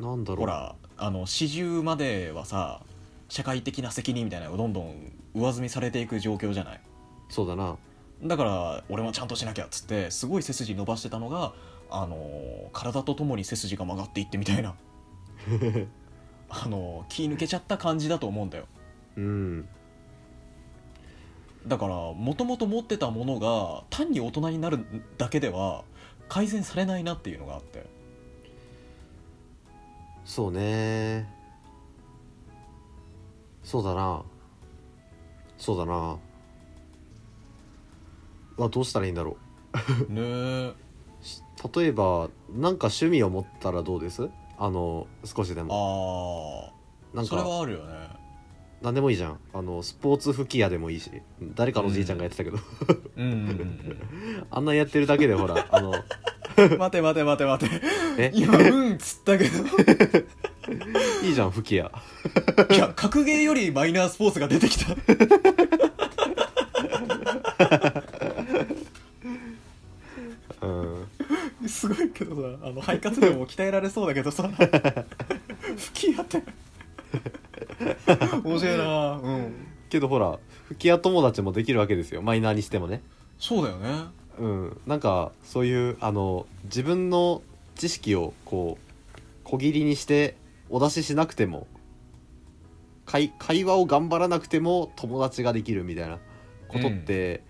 [0.02, 0.40] なんだろう。
[0.42, 2.82] ほらあの四十まではさ
[3.30, 6.82] 社会的な責任みたいなのがどんどん上積みされていく状況じゃない？
[7.30, 7.78] そうだな。
[8.24, 11.54] だから俺もちゃんとしなきゃっつってすごい背筋伸ばしてたのが
[11.90, 14.76] あの体とともに背筋が曲がっていってみたいな。
[16.54, 18.66] あの気抜けちゃった感じだと思うんだよ。
[19.16, 19.68] うん。
[21.66, 24.80] だからもともと持ってたものが単に大人になる
[25.18, 25.84] だけでは
[26.28, 27.86] 改善されないなっていうのがあって
[30.26, 31.28] そうね。
[33.64, 34.24] そうだな。
[35.58, 36.18] そうだな。
[38.58, 39.38] はどうしたらいいんだろ
[39.74, 40.14] う。
[41.76, 44.30] 例えばなんか趣味を持ったらどうです？
[44.58, 46.74] あの少しでも。
[47.14, 47.56] ああそれなんか。
[47.56, 48.10] はあるよね。
[48.82, 49.40] 何でもいいじゃん。
[49.54, 51.12] あのスポーツ吹き矢でもいいし。
[51.56, 52.58] 誰かのじいちゃんがやってたけど、
[54.50, 56.04] あんなやってるだけでほらあのうん
[56.78, 57.82] 待て待て待て待て。
[58.18, 58.32] え？
[58.34, 59.64] 今うんっつったけど。
[61.24, 61.92] いいじゃん吹き矢。
[62.72, 64.96] いや格ゲーよりマイナースポーツが出てきた。
[70.62, 71.08] うん。
[71.68, 74.50] すごいけどさあの肺活量も鍛えられそうだけどさ。
[75.78, 76.44] 吹き矢って。
[78.44, 79.12] 面白いな。
[79.14, 79.54] うん。
[79.90, 82.22] けどほら吹き矢友達もできるわけですよ。
[82.22, 83.02] マイナーにしてもね。
[83.40, 84.82] そうだよねうん。
[84.86, 87.42] なんかそういうあの自分の
[87.76, 90.36] 知識をこう小切りにして
[90.70, 91.68] お出ししなくても
[93.06, 96.20] 会会話を頑張らなくても友達ができるみたいな
[96.68, 97.44] ことって、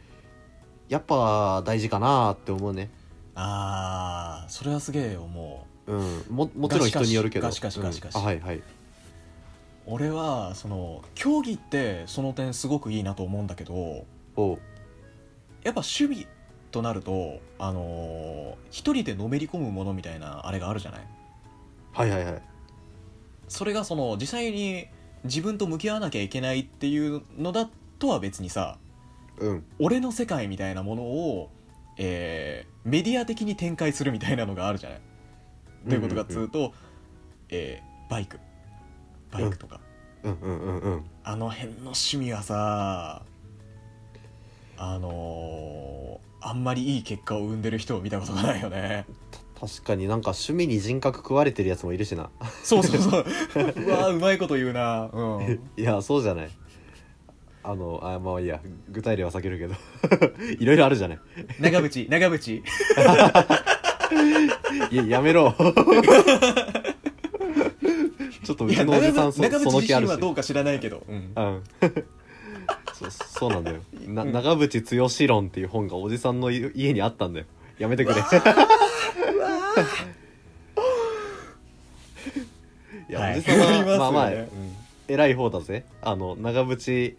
[0.90, 2.90] やっぱ大事かなって思うね。
[3.36, 5.94] ああそれはすげえ思う。
[5.94, 6.26] うん。
[6.30, 7.48] ももちろん人によるけど。
[7.48, 8.22] がしかしがしかしうん。
[8.22, 8.62] あはいはい。
[9.86, 14.06] 俺はその競技ってその点すごくいいなと思うんだけど
[15.64, 16.28] やっぱ守備
[16.72, 21.02] となるとあのー一人でのめり込むものみたいなあれがあるじゃない？
[21.93, 22.41] はいはいはい。
[23.48, 24.88] それがその実際に
[25.26, 27.69] 自分と向き合わなきゃいけないっていうのだ
[27.99, 28.77] とは別にさ
[29.39, 29.65] うん。
[29.80, 31.49] 俺の世界みたいなものを、
[31.98, 35.02] えーメディア的に展開するみたいなのがあるじゃない？
[35.85, 36.73] どういうことかっつうと、
[37.49, 38.39] えーバイク。
[39.31, 39.80] バイクとか、
[40.23, 41.03] うんうんうんうん。
[41.23, 43.23] あの辺の趣味はさ
[44.77, 49.06] あのーあんまりいい結果を生んでる人を見たことがないよね。
[49.60, 52.32] 確かになんか趣味に人格食われてるやつもいるしな。
[52.64, 53.26] そうそうそう。
[53.86, 55.10] うわーうまいこと言うな。
[55.14, 55.60] うん。
[55.78, 56.50] いやそうじゃない。
[57.64, 58.60] あのあまあいいや。
[58.90, 59.76] 具体例は避けるけど。
[60.58, 61.20] いろいろあるじゃない。
[61.60, 62.64] 長渕長渕。
[64.92, 65.54] い ややめろ。
[68.44, 69.76] ちょっとうちのおじさんその気あるし。
[69.82, 71.34] 自身はどうか知らないけど、うん。
[71.36, 71.64] うん
[73.10, 73.82] そそうなんだよ。
[74.07, 77.45] な長渕剛論っていう本がおじさんの家家にあったんだよ。
[77.80, 78.19] やめてくれ。
[78.19, 78.22] い
[83.11, 83.40] や、はい。
[83.40, 83.98] おじさんはまね。
[83.98, 84.48] まあまあ、うん。
[85.07, 85.86] 偉い方だぜ。
[86.02, 87.15] あの長渕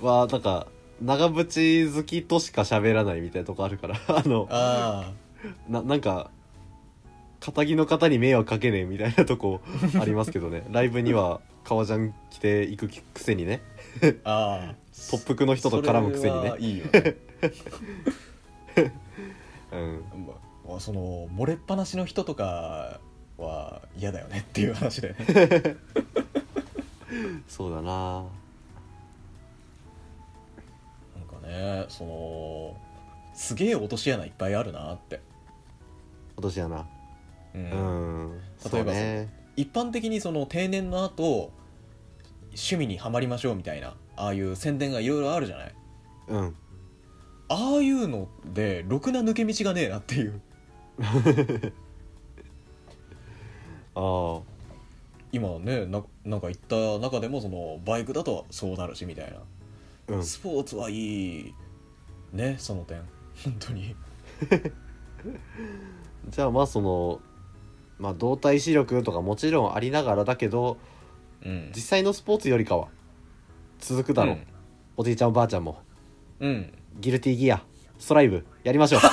[0.00, 0.66] はなんか
[1.00, 4.00] 長渕好きとしか喋らないみたいなとこあるから。
[4.08, 5.12] あのあ
[5.68, 6.30] ななんか
[7.40, 9.60] 肩着の方に迷惑かけねえみたいなとこ
[10.00, 10.64] ありますけどね。
[10.70, 13.60] ライブには革ジャン着ていくくせにね
[14.24, 14.74] あああ
[15.10, 16.54] 特服の人と絡むくせにね。
[16.58, 17.16] いいよね。
[19.72, 20.04] うん。
[20.68, 23.00] まあその漏れっぱなしの人とか
[23.38, 25.76] は嫌だよねっていう話だよね。
[27.48, 28.24] そうだな。
[31.16, 32.76] なんかねその
[33.34, 35.20] すげえ落とし穴いっぱいあるなって、
[36.36, 36.86] 落とし穴。
[37.54, 37.70] うん。
[37.70, 37.76] う
[38.28, 38.40] ん。
[38.40, 39.42] 例えばそうね。
[39.56, 41.52] 一般的にその定年の後
[42.54, 45.74] 趣味にはまりましょうみたいなああいう宣伝がいろいろあるじゃない？
[46.28, 46.56] うん。
[47.48, 50.40] ああいうのでろくな抜け道がねえなっていう。
[53.94, 54.40] ああ。
[55.32, 59.32] 今ねななんか言った中でもそのバイクだとそうなるしみたい
[60.08, 60.24] な、うん。
[60.24, 61.54] スポーツはいい
[62.32, 63.02] ねその点。
[63.44, 63.96] 本当に。
[66.28, 67.20] じゃあまあその
[67.98, 70.76] まあ動体視力とかもちろんありながらだけど
[71.44, 71.72] うん。
[71.74, 72.88] 実際のスポーツよりかは。
[73.78, 74.38] 続くだろう、
[74.96, 75.82] おじいちゃんおばあちゃんも。
[76.40, 77.62] うん、うん、ギルティギア。
[77.98, 78.44] ストライブ。
[78.64, 79.00] やりましょう。
[79.02, 79.08] レ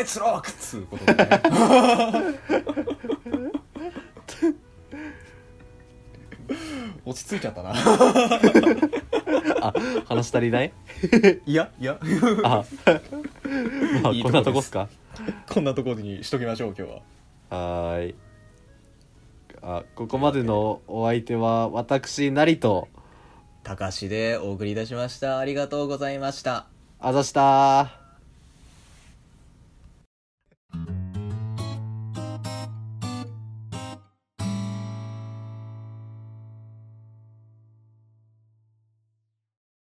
[0.00, 1.28] ッツロックっつうことでね。
[7.04, 7.72] 落ち着いちゃったな。
[9.62, 9.74] あ
[10.06, 10.72] 話足りない？
[11.46, 11.98] いやいや。
[12.44, 12.64] あ。
[14.02, 14.88] まあいいこんなとこっすか？
[15.48, 16.92] こんなところにしときましょう今日
[17.50, 17.58] は。
[17.90, 18.14] はーい
[19.62, 22.88] あここまでのお相手は私なりと
[23.62, 25.38] 高志でお送りいたしました。
[25.38, 26.66] ありがとうございました。
[26.98, 28.01] あざしたー